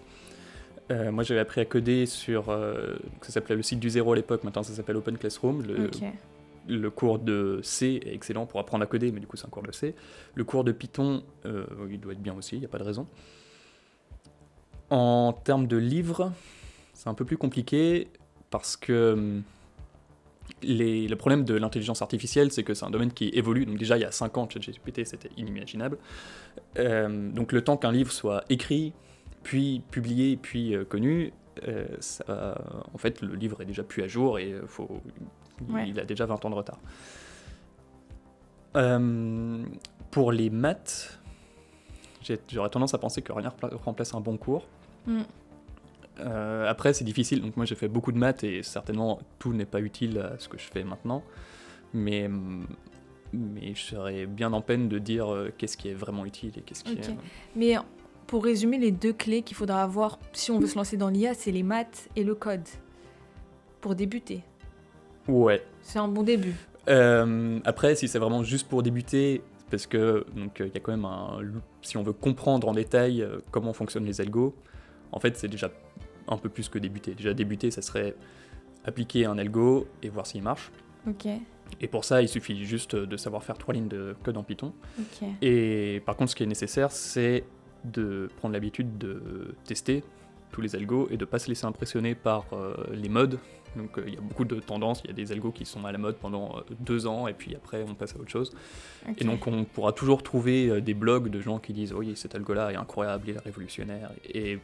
Euh, 0.92 1.12
moi, 1.12 1.24
j'avais 1.24 1.40
appris 1.40 1.62
à 1.62 1.66
coder 1.66 2.06
sur. 2.06 2.50
euh, 2.50 2.96
ça 3.22 3.32
s'appelait 3.32 3.56
le 3.56 3.64
site 3.64 3.80
du 3.80 3.90
zéro 3.90 4.14
à 4.14 4.16
l'époque, 4.16 4.44
maintenant 4.44 4.64
ça 4.64 4.74
s'appelle 4.74 4.98
Open 4.98 5.18
Classroom. 5.18 5.64
Le, 5.64 5.90
le 6.68 6.90
cours 6.90 7.20
de 7.20 7.60
C 7.64 8.00
est 8.06 8.14
excellent 8.14 8.46
pour 8.46 8.60
apprendre 8.60 8.84
à 8.84 8.88
coder, 8.88 9.12
mais 9.12 9.20
du 9.20 9.28
coup, 9.28 9.38
c'est 9.38 9.46
un 9.48 9.50
cours 9.50 9.64
de 9.64 9.72
C. 9.72 9.96
Le 10.36 10.44
cours 10.44 10.64
de 10.64 10.72
Python, 10.72 11.24
euh, 11.46 11.66
il 11.90 12.00
doit 12.00 12.14
être 12.14 12.22
bien 12.22 12.36
aussi, 12.36 12.56
il 12.56 12.60
n'y 12.60 12.66
a 12.66 12.70
pas 12.70 12.80
de 12.80 12.84
raison. 12.84 13.08
En 14.90 15.34
termes 15.34 15.68
de 15.68 15.78
livres, 15.78 16.32
c'est 16.94 17.10
un 17.10 17.14
peu 17.16 17.26
plus 17.26 17.38
compliqué 17.38 18.08
parce 18.52 18.78
que 18.78 19.14
hum, 19.14 19.42
les- 20.62 21.08
le 21.08 21.16
problème 21.16 21.44
de 21.44 21.54
l'intelligence 21.56 22.02
artificielle, 22.02 22.52
c'est 22.52 22.64
que 22.64 22.74
c'est 22.74 22.86
un 22.86 22.90
domaine 22.90 23.12
qui 23.12 23.30
évolue. 23.34 23.66
Donc, 23.66 23.78
déjà, 23.78 23.98
il 23.98 24.02
y 24.02 24.06
a 24.06 24.12
5 24.12 24.38
ans, 24.38 24.48
ChatGPT, 24.50 25.06
c'était 25.06 25.30
inimaginable. 25.38 25.98
Euh, 26.78 27.32
donc, 27.32 27.52
le 27.52 27.64
temps 27.64 27.78
qu'un 27.78 27.92
livre 27.92 28.12
soit 28.12 28.44
écrit, 28.50 28.94
puis 29.44 29.82
publié, 29.92 30.38
puis 30.38 30.76
euh, 30.76 30.86
connu, 30.86 31.34
euh, 31.68 31.86
ça- 32.00 32.58
en 32.94 32.98
fait, 32.98 33.22
le 33.22 33.36
livre 33.36 33.62
est 33.62 33.66
déjà 33.66 33.84
plus 33.84 34.04
à 34.04 34.08
jour 34.08 34.40
et 34.40 34.54
Ouais. 35.70 35.88
il 35.90 36.00
a 36.00 36.06
déjà 36.06 36.26
20 36.26 36.44
ans 36.46 36.50
de 36.50 36.56
retard. 36.56 36.80
Pour 40.12 40.32
les 40.32 40.50
maths, 40.50 41.20
j'aurais 42.50 42.70
tendance 42.70 42.94
à 42.94 42.98
penser 42.98 43.22
que 43.22 43.32
rien 43.34 43.54
remplace 43.84 44.14
un 44.14 44.22
bon 44.22 44.38
cours. 44.38 44.68
Mm. 45.06 45.22
Euh, 46.20 46.70
après, 46.70 46.94
c'est 46.94 47.04
difficile. 47.04 47.42
Donc, 47.42 47.58
moi, 47.58 47.66
j'ai 47.66 47.76
fait 47.76 47.88
beaucoup 47.88 48.12
de 48.12 48.18
maths 48.18 48.44
et 48.44 48.64
certainement 48.64 49.20
tout 49.40 49.54
n'est 49.54 49.66
pas 49.66 49.82
utile 49.82 50.20
à 50.20 50.40
ce 50.40 50.48
que 50.48 50.58
je 50.58 50.66
fais 50.66 50.84
maintenant. 50.84 51.24
Mais, 51.94 52.30
mais 53.34 53.74
je 53.74 53.82
serais 53.82 54.26
bien 54.26 54.52
en 54.54 54.62
peine 54.62 54.88
de 54.90 55.00
dire 55.00 55.32
euh, 55.34 55.52
qu'est-ce 55.58 55.78
qui 55.78 55.90
est 55.90 55.94
vraiment 55.94 56.26
utile 56.26 56.52
et 56.58 56.62
qu'est-ce 56.62 56.84
qui 56.84 56.94
Ok. 56.94 57.00
est. 57.10 57.16
Mais 57.56 57.76
pour 58.28 58.44
résumer, 58.44 58.78
les 58.78 58.92
deux 58.92 59.14
clés 59.14 59.42
qu'il 59.42 59.56
faudra 59.56 59.84
avoir 59.84 60.20
si 60.34 60.52
on 60.52 60.60
veut 60.60 60.68
se 60.68 60.76
lancer 60.76 60.98
dans 60.98 61.10
l'IA, 61.10 61.34
c'est 61.34 61.52
les 61.52 61.64
maths 61.64 62.10
et 62.16 62.24
le 62.24 62.36
code. 62.36 62.68
Pour 63.82 63.96
débuter. 63.96 64.42
Ouais. 65.28 65.64
C'est 65.82 66.00
un 66.00 66.08
bon 66.08 66.24
début. 66.24 66.56
Euh, 66.88 67.60
après, 67.66 67.96
si 67.96 68.08
c'est 68.08 68.20
vraiment 68.20 68.44
juste 68.44 68.68
pour 68.68 68.84
débuter, 68.84 69.42
parce 69.70 69.86
que 69.88 70.26
donc 70.36 70.58
il 70.60 70.74
y 70.74 70.78
a 70.78 70.80
quand 70.80 70.92
même 70.92 71.06
un, 71.06 71.40
si 71.82 71.98
on 71.98 72.04
veut 72.04 72.14
comprendre 72.14 72.68
en 72.68 72.74
détail 72.74 73.28
comment 73.52 73.74
fonctionnent 73.74 74.06
les 74.06 74.22
algos, 74.22 74.56
en 75.12 75.20
fait 75.20 75.38
c'est 75.38 75.48
déjà 75.48 75.70
un 76.28 76.38
peu 76.38 76.50
plus 76.50 76.70
que 76.70 76.80
débuter. 76.80 77.14
Déjà 77.14 77.34
débuter, 77.34 77.72
ça 77.72 77.82
serait 77.82 78.16
appliquer 78.84 79.26
un 79.26 79.38
algo 79.38 79.88
et 80.04 80.10
voir 80.10 80.28
s'il 80.28 80.44
marche. 80.44 80.72
Ok. 81.08 81.28
Et 81.82 81.88
pour 81.88 82.06
ça, 82.06 82.22
il 82.22 82.30
suffit 82.30 82.66
juste 82.66 82.96
de 82.96 83.18
savoir 83.18 83.44
faire 83.44 83.58
trois 83.58 83.74
lignes 83.74 83.88
de 83.88 84.16
code 84.24 84.38
en 84.38 84.44
Python. 84.44 84.74
Et 85.42 86.02
par 86.06 86.16
contre, 86.16 86.32
ce 86.32 86.36
qui 86.36 86.44
est 86.44 86.48
nécessaire, 86.48 86.92
c'est 86.92 87.44
de 87.84 88.30
prendre 88.38 88.54
l'habitude 88.54 88.98
de 88.98 89.56
tester 89.66 90.04
tous 90.52 90.62
les 90.62 90.76
algos 90.76 91.08
et 91.12 91.18
de 91.18 91.26
pas 91.26 91.38
se 91.40 91.50
laisser 91.50 91.66
impressionner 91.66 92.16
par 92.16 92.46
euh, 92.54 92.76
les 92.94 93.10
modes. 93.10 93.40
Donc 93.76 93.98
euh, 93.98 94.04
il 94.08 94.14
y 94.14 94.18
a 94.18 94.22
beaucoup 94.22 94.46
de 94.46 94.56
tendances, 94.56 95.02
il 95.04 95.08
y 95.08 95.10
a 95.10 95.14
des 95.14 95.34
algos 95.34 95.52
qui 95.52 95.66
sont 95.66 95.84
à 95.84 95.92
la 95.92 95.98
mode 95.98 96.16
pendant 96.16 96.58
euh, 96.58 96.62
deux 96.80 97.08
ans 97.08 97.28
et 97.28 97.34
puis 97.34 97.56
après 97.56 97.84
on 97.88 97.94
passe 97.94 98.16
à 98.16 98.20
autre 98.20 98.32
chose. 98.32 98.56
Et 99.18 99.26
donc 99.26 99.48
on 99.48 99.66
pourra 99.66 99.92
toujours 99.92 100.24
trouver 100.24 100.82
des 100.82 100.94
blogs 100.94 101.30
de 101.30 101.42
gens 101.42 101.60
qui 101.60 101.74
disent 101.74 101.92
oui 101.92 102.14
cet 102.16 102.36
algo-là 102.36 102.72
est 102.72 102.78
incroyable, 102.78 103.26
il 103.28 103.36
est 103.36 103.40
révolutionnaire 103.40 104.12
et 104.34 104.60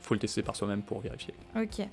faut 0.00 0.14
le 0.14 0.20
tester 0.20 0.42
par 0.42 0.56
soi-même 0.56 0.82
pour 0.82 1.00
vérifier. 1.00 1.34
Ok. 1.56 1.86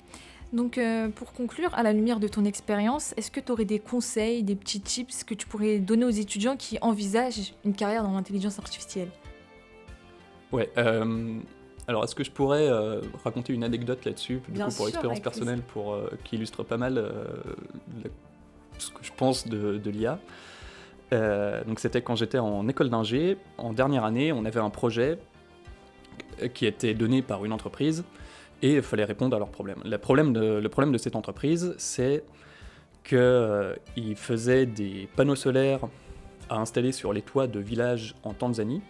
Donc, 0.52 0.78
euh, 0.78 1.08
pour 1.10 1.32
conclure, 1.32 1.74
à 1.74 1.82
la 1.82 1.92
lumière 1.92 2.20
de 2.20 2.28
ton 2.28 2.44
expérience, 2.46 3.12
est-ce 3.18 3.30
que 3.30 3.38
tu 3.40 3.52
aurais 3.52 3.66
des 3.66 3.78
conseils, 3.78 4.42
des 4.42 4.56
petits 4.56 4.80
tips 4.80 5.22
que 5.24 5.34
tu 5.34 5.46
pourrais 5.46 5.78
donner 5.78 6.06
aux 6.06 6.10
étudiants 6.10 6.56
qui 6.56 6.78
envisagent 6.80 7.52
une 7.66 7.74
carrière 7.74 8.02
dans 8.02 8.12
l'intelligence 8.12 8.58
artificielle? 8.58 9.10
Ouais. 10.50 10.70
euh, 10.78 11.38
alors 11.86 12.04
est-ce 12.04 12.14
que 12.14 12.24
je 12.24 12.30
pourrais 12.30 12.66
euh, 12.68 13.02
raconter 13.24 13.52
une 13.52 13.62
anecdote 13.64 14.04
là-dessus, 14.06 14.40
du 14.48 14.52
Bien 14.52 14.68
coup 14.68 14.74
pour 14.74 14.88
expérience 14.88 15.20
personnelle, 15.20 15.60
pour 15.60 15.98
qui 16.24 16.36
illustre 16.36 16.62
pas 16.62 16.76
mal 16.78 16.94
la- 16.94 18.10
ce 18.78 18.90
que 18.90 19.02
je 19.02 19.12
pense 19.14 19.46
de, 19.48 19.76
de 19.78 19.90
l'IA. 19.90 20.18
Donc 21.66 21.78
c'était 21.80 22.00
quand 22.02 22.14
j'étais 22.16 22.38
en 22.38 22.66
école 22.68 22.88
d'ingé, 22.90 23.36
en 23.58 23.72
dernière 23.72 24.04
année, 24.04 24.32
on 24.32 24.44
avait 24.44 24.60
un 24.60 24.70
projet 24.70 25.18
qui 26.54 26.66
était 26.66 26.94
donné 26.94 27.22
par 27.22 27.44
une 27.44 27.52
entreprise 27.52 28.04
et 28.62 28.74
il 28.74 28.82
fallait 28.82 29.04
répondre 29.04 29.36
à 29.36 29.38
leurs 29.38 29.50
problèmes. 29.50 29.80
Le 29.84 29.98
problème 29.98 30.32
de, 30.32 30.58
le 30.58 30.68
problème 30.68 30.92
de 30.92 30.98
cette 30.98 31.16
entreprise, 31.16 31.74
c'est 31.78 32.24
qu'ils 33.04 34.16
faisaient 34.16 34.66
des 34.66 35.08
panneaux 35.16 35.36
solaires 35.36 35.80
à 36.50 36.60
installer 36.60 36.92
sur 36.92 37.12
les 37.12 37.22
toits 37.22 37.46
de 37.46 37.60
villages 37.60 38.14
en 38.22 38.34
Tanzanie 38.34 38.82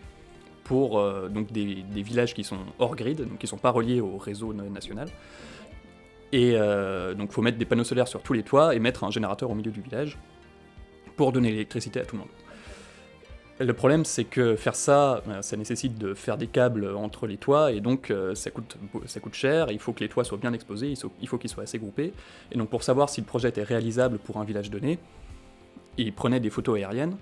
pour 0.64 0.98
euh, 0.98 1.28
donc 1.28 1.50
des, 1.52 1.84
villages 1.94 2.34
qui 2.34 2.44
sont 2.44 2.58
hors 2.78 2.94
grid, 2.94 3.18
donc 3.18 3.38
qui 3.38 3.46
ne 3.46 3.48
sont 3.48 3.58
pas 3.58 3.70
reliés 3.70 4.00
au 4.00 4.18
réseau 4.18 4.52
na- 4.52 4.64
national. 4.64 5.08
Et 6.32 6.52
euh, 6.54 7.14
donc 7.14 7.30
il 7.30 7.32
faut 7.32 7.42
mettre 7.42 7.58
des 7.58 7.64
panneaux 7.64 7.84
solaires 7.84 8.08
sur 8.08 8.22
tous 8.22 8.34
les 8.34 8.42
toits 8.42 8.74
et 8.74 8.78
mettre 8.78 9.04
un 9.04 9.10
générateur 9.10 9.50
au 9.50 9.54
milieu 9.54 9.70
du 9.70 9.80
village 9.80 10.18
pour 11.16 11.32
donner 11.32 11.50
l'électricité 11.50 12.00
à 12.00 12.04
tout 12.04 12.16
le 12.16 12.20
monde. 12.20 12.30
Le 13.60 13.72
problème, 13.72 14.04
c'est 14.04 14.22
que 14.24 14.54
faire 14.54 14.76
ça, 14.76 15.20
euh, 15.28 15.42
ça 15.42 15.56
nécessite 15.56 15.98
de 15.98 16.14
faire 16.14 16.38
des 16.38 16.46
câbles 16.46 16.94
entre 16.94 17.26
les 17.26 17.38
toits, 17.38 17.72
et 17.72 17.80
donc 17.80 18.10
euh, 18.12 18.36
ça, 18.36 18.52
coûte, 18.52 18.76
ça 19.06 19.18
coûte 19.18 19.34
cher, 19.34 19.72
il 19.72 19.80
faut 19.80 19.92
que 19.92 19.98
les 19.98 20.08
toits 20.08 20.22
soient 20.22 20.38
bien 20.38 20.52
exposés, 20.52 20.90
il 20.90 20.96
faut, 20.96 21.10
il 21.20 21.26
faut 21.26 21.38
qu'ils 21.38 21.50
soient 21.50 21.64
assez 21.64 21.78
groupés. 21.78 22.12
Et 22.52 22.56
donc 22.56 22.70
pour 22.70 22.84
savoir 22.84 23.08
si 23.08 23.20
le 23.20 23.26
projet 23.26 23.48
était 23.48 23.64
réalisable 23.64 24.18
pour 24.18 24.36
un 24.36 24.44
village 24.44 24.70
donné, 24.70 25.00
ils 25.96 26.12
prenaient 26.12 26.38
des 26.38 26.50
photos 26.50 26.76
aériennes, 26.76 27.16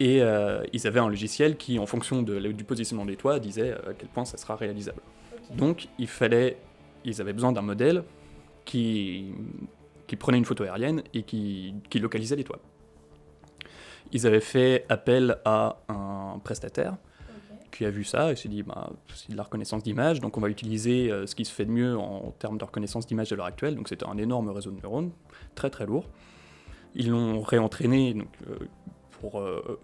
et 0.00 0.20
euh, 0.20 0.64
ils 0.72 0.84
avaient 0.88 0.98
un 1.00 1.08
logiciel 1.08 1.56
qui, 1.56 1.78
en 1.78 1.86
fonction 1.86 2.22
de- 2.22 2.40
du 2.50 2.64
positionnement 2.64 3.06
des 3.06 3.16
toits, 3.16 3.38
disait 3.38 3.74
à 3.74 3.94
quel 3.96 4.08
point 4.08 4.24
ça 4.24 4.36
sera 4.36 4.56
réalisable. 4.56 5.00
Donc 5.56 5.86
il 6.00 6.08
fallait, 6.08 6.56
ils 7.04 7.20
avaient 7.20 7.32
besoin 7.32 7.52
d'un 7.52 7.62
modèle 7.62 8.02
qui, 8.64 9.26
qui 10.08 10.16
prenait 10.16 10.38
une 10.38 10.44
photo 10.44 10.64
aérienne 10.64 11.02
et 11.14 11.22
qui, 11.22 11.74
qui 11.88 12.00
localisait 12.00 12.36
les 12.36 12.44
toits. 12.44 12.58
Ils 14.12 14.26
avaient 14.26 14.40
fait 14.40 14.86
appel 14.88 15.38
à 15.44 15.76
un 15.88 16.38
prestataire 16.38 16.96
qui 17.70 17.84
a 17.84 17.90
vu 17.90 18.04
ça 18.04 18.32
et 18.32 18.36
s'est 18.36 18.48
dit 18.48 18.62
bah, 18.62 18.90
c'est 19.14 19.30
de 19.30 19.36
la 19.36 19.42
reconnaissance 19.42 19.82
d'image, 19.82 20.20
donc 20.20 20.36
on 20.36 20.40
va 20.40 20.48
utiliser 20.48 21.10
euh, 21.10 21.26
ce 21.26 21.34
qui 21.34 21.44
se 21.44 21.52
fait 21.52 21.64
de 21.64 21.70
mieux 21.70 21.96
en 21.96 22.32
termes 22.38 22.58
de 22.58 22.64
reconnaissance 22.64 23.06
d'image 23.06 23.30
de 23.30 23.36
l'heure 23.36 23.46
actuelle. 23.46 23.74
Donc 23.74 23.88
c'était 23.88 24.06
un 24.06 24.18
énorme 24.18 24.48
réseau 24.50 24.70
de 24.70 24.80
neurones, 24.80 25.10
très 25.54 25.70
très 25.70 25.86
lourd. 25.86 26.08
Ils 26.94 27.10
l'ont 27.10 27.42
réentraîné 27.42 28.14
donc, 28.14 28.28
euh, 28.50 29.36
euh, 29.36 29.76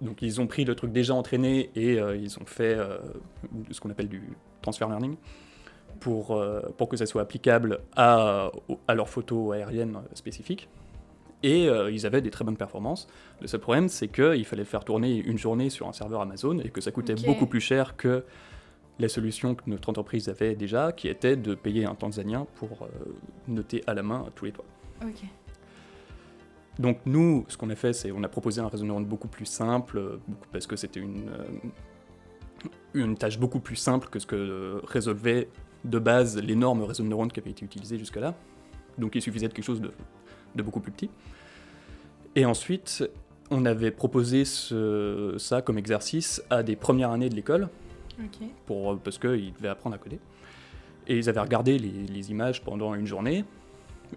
donc 0.00 0.22
ils 0.22 0.40
ont 0.40 0.46
pris 0.46 0.64
le 0.64 0.74
truc 0.74 0.92
déjà 0.92 1.14
entraîné 1.14 1.70
et 1.74 1.94
ils 1.94 2.38
ont 2.38 2.44
fait 2.44 2.76
ce 3.70 3.80
qu'on 3.80 3.90
appelle 3.90 4.08
du 4.08 4.22
transfer 4.60 4.88
learning 4.88 5.16
pour, 6.00 6.42
pour 6.76 6.88
que 6.88 6.96
ça 6.96 7.06
soit 7.06 7.22
applicable 7.22 7.80
à, 7.94 8.50
à 8.88 8.94
leurs 8.94 9.08
photos 9.08 9.54
aériennes 9.54 9.96
spécifiques. 10.14 10.68
Et 11.42 11.68
euh, 11.68 11.90
ils 11.90 12.06
avaient 12.06 12.20
des 12.20 12.30
très 12.30 12.44
bonnes 12.44 12.56
performances. 12.56 13.08
Le 13.40 13.46
seul 13.46 13.60
problème, 13.60 13.88
c'est 13.88 14.08
qu'il 14.08 14.44
fallait 14.44 14.62
le 14.62 14.68
faire 14.68 14.84
tourner 14.84 15.16
une 15.16 15.38
journée 15.38 15.70
sur 15.70 15.88
un 15.88 15.92
serveur 15.92 16.20
Amazon 16.20 16.58
et 16.60 16.68
que 16.68 16.80
ça 16.80 16.92
coûtait 16.92 17.14
beaucoup 17.14 17.46
plus 17.46 17.60
cher 17.60 17.96
que 17.96 18.24
la 18.98 19.08
solution 19.08 19.54
que 19.54 19.62
notre 19.66 19.88
entreprise 19.88 20.28
avait 20.28 20.54
déjà, 20.54 20.92
qui 20.92 21.08
était 21.08 21.36
de 21.36 21.54
payer 21.54 21.84
un 21.84 21.94
Tanzanien 21.94 22.46
pour 22.54 22.82
euh, 22.82 22.86
noter 23.48 23.82
à 23.86 23.94
la 23.94 24.02
main 24.02 24.26
tous 24.34 24.44
les 24.44 24.52
toits. 24.52 24.64
Ok. 25.02 25.24
Donc 26.78 26.98
nous, 27.04 27.44
ce 27.48 27.56
qu'on 27.56 27.70
a 27.70 27.74
fait, 27.74 27.92
c'est 27.92 28.12
on 28.12 28.22
a 28.22 28.28
proposé 28.28 28.60
un 28.60 28.68
réseau 28.68 28.84
de 28.84 28.88
neurones 28.88 29.04
beaucoup 29.04 29.28
plus 29.28 29.44
simple, 29.44 30.18
parce 30.52 30.66
que 30.66 30.76
c'était 30.76 31.00
une, 31.00 31.28
euh, 31.28 31.68
une 32.94 33.16
tâche 33.16 33.38
beaucoup 33.38 33.60
plus 33.60 33.76
simple 33.76 34.08
que 34.08 34.18
ce 34.18 34.26
que 34.26 34.80
résolvait 34.84 35.48
de 35.84 35.98
base 35.98 36.38
l'énorme 36.38 36.82
réseau 36.84 37.02
de 37.02 37.08
neurones 37.08 37.30
qui 37.30 37.40
avait 37.40 37.50
été 37.50 37.64
utilisé 37.64 37.98
jusque-là. 37.98 38.34
Donc 38.98 39.14
il 39.14 39.22
suffisait 39.22 39.48
de 39.48 39.52
quelque 39.52 39.64
chose 39.64 39.80
de, 39.80 39.92
de 40.54 40.62
beaucoup 40.62 40.80
plus 40.80 40.92
petit. 40.92 41.10
Et 42.36 42.44
ensuite, 42.46 43.04
on 43.50 43.64
avait 43.66 43.90
proposé 43.90 44.44
ce- 44.44 45.34
ça 45.38 45.60
comme 45.62 45.78
exercice 45.78 46.42
à 46.50 46.62
des 46.62 46.76
premières 46.76 47.10
années 47.10 47.28
de 47.28 47.34
l'école, 47.34 47.68
pour, 48.66 48.98
parce 48.98 49.18
qu'ils 49.18 49.52
devaient 49.54 49.68
apprendre 49.68 49.96
à 49.96 49.98
coder. 49.98 50.18
Et 51.06 51.18
ils 51.18 51.28
avaient 51.28 51.40
regardé 51.40 51.78
les, 51.78 51.90
les 52.06 52.30
images 52.30 52.62
pendant 52.62 52.94
une 52.94 53.06
journée. 53.06 53.44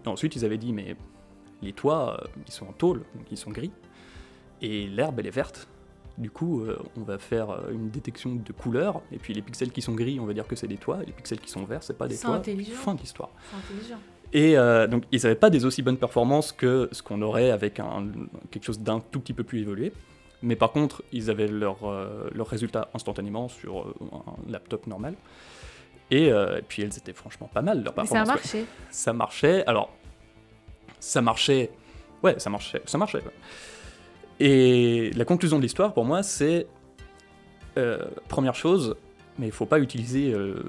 Et 0.04 0.08
ensuite, 0.08 0.36
ils 0.36 0.44
avaient 0.44 0.58
dit, 0.58 0.72
mais 0.72 0.96
les 1.62 1.72
toits, 1.72 2.18
euh, 2.22 2.26
ils 2.46 2.52
sont 2.52 2.66
en 2.66 2.72
tôle, 2.72 2.98
donc 3.14 3.26
ils 3.30 3.36
sont 3.36 3.50
gris. 3.50 3.72
Et 4.62 4.86
l'herbe, 4.86 5.18
elle 5.20 5.26
est 5.26 5.30
verte. 5.30 5.68
Du 6.16 6.30
coup, 6.30 6.62
euh, 6.62 6.78
on 6.96 7.02
va 7.02 7.18
faire 7.18 7.50
euh, 7.50 7.70
une 7.72 7.90
détection 7.90 8.34
de 8.36 8.52
couleurs. 8.52 9.02
Et 9.12 9.18
puis 9.18 9.34
les 9.34 9.42
pixels 9.42 9.70
qui 9.72 9.82
sont 9.82 9.92
gris, 9.94 10.18
on 10.20 10.24
va 10.26 10.32
dire 10.32 10.46
que 10.46 10.56
c'est 10.56 10.68
des 10.68 10.78
toits. 10.78 11.02
Et 11.02 11.06
les 11.06 11.12
pixels 11.12 11.40
qui 11.40 11.50
sont 11.50 11.64
verts, 11.64 11.82
c'est 11.82 11.98
pas 11.98 12.08
des 12.08 12.14
toits. 12.16 12.36
intelligent. 12.36 12.72
Fin 12.74 12.94
de 12.94 13.00
l'histoire. 13.00 13.30
C'est 13.50 13.56
intelligent. 13.74 13.98
Et 14.32 14.58
euh, 14.58 14.86
donc, 14.86 15.04
ils 15.12 15.22
n'avaient 15.22 15.34
pas 15.34 15.50
des 15.50 15.64
aussi 15.64 15.82
bonnes 15.82 15.96
performances 15.96 16.52
que 16.52 16.88
ce 16.92 17.02
qu'on 17.02 17.22
aurait 17.22 17.50
avec 17.50 17.80
un, 17.80 18.08
quelque 18.50 18.64
chose 18.64 18.80
d'un 18.80 19.00
tout 19.00 19.20
petit 19.20 19.32
peu 19.32 19.44
plus 19.44 19.60
évolué. 19.60 19.92
Mais 20.42 20.56
par 20.56 20.72
contre, 20.72 21.02
ils 21.12 21.30
avaient 21.30 21.48
leurs 21.48 21.84
euh, 21.88 22.28
leurs 22.34 22.48
résultats 22.48 22.88
instantanément 22.94 23.48
sur 23.48 23.80
euh, 23.80 23.94
un 24.12 24.50
laptop 24.50 24.86
normal. 24.86 25.14
Et, 26.10 26.30
euh, 26.30 26.58
et 26.58 26.62
puis, 26.62 26.82
elles 26.82 26.96
étaient 26.96 27.12
franchement 27.12 27.48
pas 27.52 27.62
mal, 27.62 27.82
leurs 27.82 27.94
ça 27.94 28.02
performances. 28.02 28.26
quoi. 28.26 28.34
marché. 28.36 28.64
Ça 28.90 29.12
marchait. 29.12 29.66
Alors, 29.66 29.90
ça 31.00 31.22
marchait. 31.22 31.70
Ouais, 32.22 32.38
ça 32.38 32.50
marchait. 32.50 32.82
Ça 32.84 32.98
marchait. 32.98 33.18
ouais. 33.18 33.32
Et 34.38 35.10
la 35.14 35.24
conclusion 35.24 35.56
de 35.56 35.62
l'histoire, 35.62 35.94
pour 35.94 36.04
moi, 36.04 36.22
c'est 36.22 36.66
euh, 37.78 38.04
première 38.28 38.54
chose, 38.54 38.96
mais 39.38 39.46
il 39.46 39.52
faut 39.52 39.66
pas 39.66 39.78
utiliser 39.78 40.32
euh, 40.32 40.62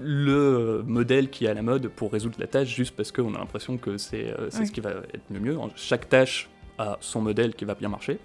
le 0.00 0.82
modèle 0.86 1.30
qui 1.30 1.44
est 1.44 1.48
à 1.48 1.54
la 1.54 1.62
mode 1.62 1.88
pour 1.88 2.12
résoudre 2.12 2.36
la 2.38 2.46
tâche 2.46 2.68
juste 2.68 2.96
parce 2.96 3.12
qu'on 3.12 3.34
a 3.34 3.38
l'impression 3.38 3.76
que 3.76 3.98
c'est 3.98 4.28
euh, 4.28 4.50
ce 4.50 4.70
qui 4.70 4.80
va 4.80 4.90
être 4.90 5.24
le 5.30 5.40
mieux. 5.40 5.58
Chaque 5.76 6.08
tâche 6.08 6.48
a 6.78 6.96
son 7.00 7.20
modèle 7.20 7.54
qui 7.54 7.64
va 7.64 7.74
bien 7.74 7.88
marcher. 7.88 8.18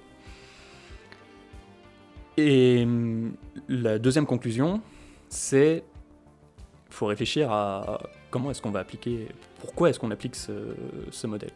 Et 2.38 2.84
hum, 2.84 3.34
la 3.68 4.00
deuxième 4.00 4.26
conclusion, 4.26 4.82
c'est 5.30 5.84
faut 6.90 7.08
réfléchir 7.08 7.52
à 7.52 8.00
comment 8.32 8.52
est-ce 8.52 8.62
qu'on 8.62 8.72
va 8.72 8.80
appliquer, 8.80 9.28
pourquoi 9.60 9.90
est-ce 9.90 10.00
qu'on 10.00 10.12
applique 10.12 10.36
ce, 10.36 10.54
ce 11.12 11.28
modèle. 11.28 11.52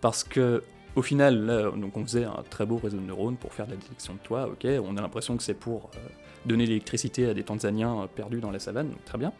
Parce 0.00 0.24
que 0.24 0.62
au 0.94 1.02
final, 1.02 1.44
là, 1.44 1.70
donc 1.70 1.96
on 1.96 2.04
faisait 2.04 2.24
un 2.24 2.42
très 2.48 2.64
beau 2.64 2.78
réseau 2.78 2.96
de 2.96 3.02
neurones 3.02 3.36
pour 3.36 3.52
faire 3.52 3.66
de 3.66 3.72
la 3.72 3.76
détection 3.76 4.14
de 4.14 4.18
toit, 4.20 4.48
ok, 4.48 4.66
on 4.82 4.96
a 4.96 5.02
l'impression 5.02 5.36
que 5.36 5.42
c'est 5.42 5.54
pour 5.54 5.90
euh, 5.94 5.98
donner 6.46 6.66
l'électricité 6.66 7.28
à 7.28 7.34
des 7.34 7.42
Tanzaniens 7.42 8.02
euh, 8.02 8.06
perdus 8.06 8.40
dans 8.40 8.50
la 8.50 8.58
savane, 8.58 8.88
donc 8.88 9.04
très 9.04 9.18
bien. 9.18 9.32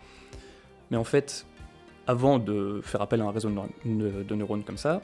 Mais 0.90 0.96
en 0.96 1.04
fait, 1.04 1.46
avant 2.06 2.38
de 2.38 2.80
faire 2.82 3.02
appel 3.02 3.20
à 3.20 3.24
un 3.24 3.30
réseau 3.30 3.48
de, 3.50 3.56
neu- 3.84 4.24
de 4.24 4.34
neurones 4.34 4.62
comme 4.64 4.76
ça, 4.78 5.00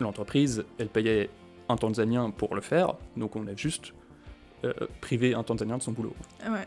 l'entreprise, 0.00 0.64
elle 0.78 0.88
payait 0.88 1.30
un 1.68 1.76
Tanzanien 1.76 2.30
pour 2.30 2.54
le 2.54 2.60
faire, 2.60 2.94
donc 3.16 3.36
on 3.36 3.46
a 3.46 3.54
juste 3.54 3.92
euh, 4.64 4.72
privé 5.00 5.34
un 5.34 5.42
Tanzanien 5.42 5.78
de 5.78 5.82
son 5.82 5.92
boulot. 5.92 6.14
Ouais, 6.46 6.66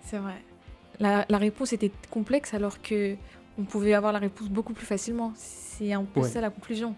c'est 0.00 0.18
vrai. 0.18 0.42
La, 1.00 1.26
la 1.28 1.38
réponse 1.38 1.72
était 1.72 1.90
complexe 2.10 2.54
alors 2.54 2.80
que 2.80 3.16
on 3.58 3.64
pouvait 3.64 3.94
avoir 3.94 4.12
la 4.12 4.18
réponse 4.18 4.48
beaucoup 4.48 4.72
plus 4.72 4.86
facilement. 4.86 5.32
C'est 5.36 5.92
un 5.92 6.04
peu 6.04 6.20
Ouais. 6.20 6.28
ça 6.28 6.40
la 6.40 6.50
conclusion. 6.50 6.94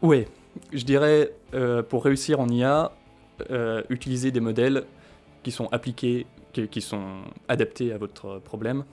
Ouais, 0.00 0.26
je 0.72 0.84
dirais, 0.84 1.32
euh, 1.54 1.82
pour 1.82 2.04
réussir 2.04 2.40
en 2.40 2.48
IA, 2.48 2.92
euh, 3.50 3.82
utiliser 3.90 4.30
des 4.30 4.40
modèles 4.40 4.84
qui 5.42 5.50
sont 5.50 5.66
appliqués, 5.66 6.26
qui, 6.52 6.80
sont 6.80 7.22
adaptés 7.48 7.92
à 7.92 7.98
votre 7.98 8.38
problème, 8.38 8.84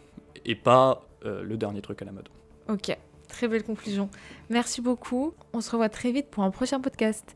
et 0.46 0.56
pas 0.56 1.06
euh, 1.26 1.44
le 1.44 1.58
dernier 1.58 1.82
truc 1.82 2.02
à 2.02 2.06
la 2.06 2.12
mode. 2.12 2.30
Ok, 2.70 2.96
très 3.28 3.48
belle 3.48 3.64
conclusion. 3.64 4.10
Merci 4.50 4.82
beaucoup. 4.82 5.34
On 5.54 5.62
se 5.62 5.72
revoit 5.72 5.90
très 5.90 6.12
vite 6.12 6.30
pour 6.30 6.44
un 6.44 6.52
prochain 6.52 6.80
podcast. 6.80 7.36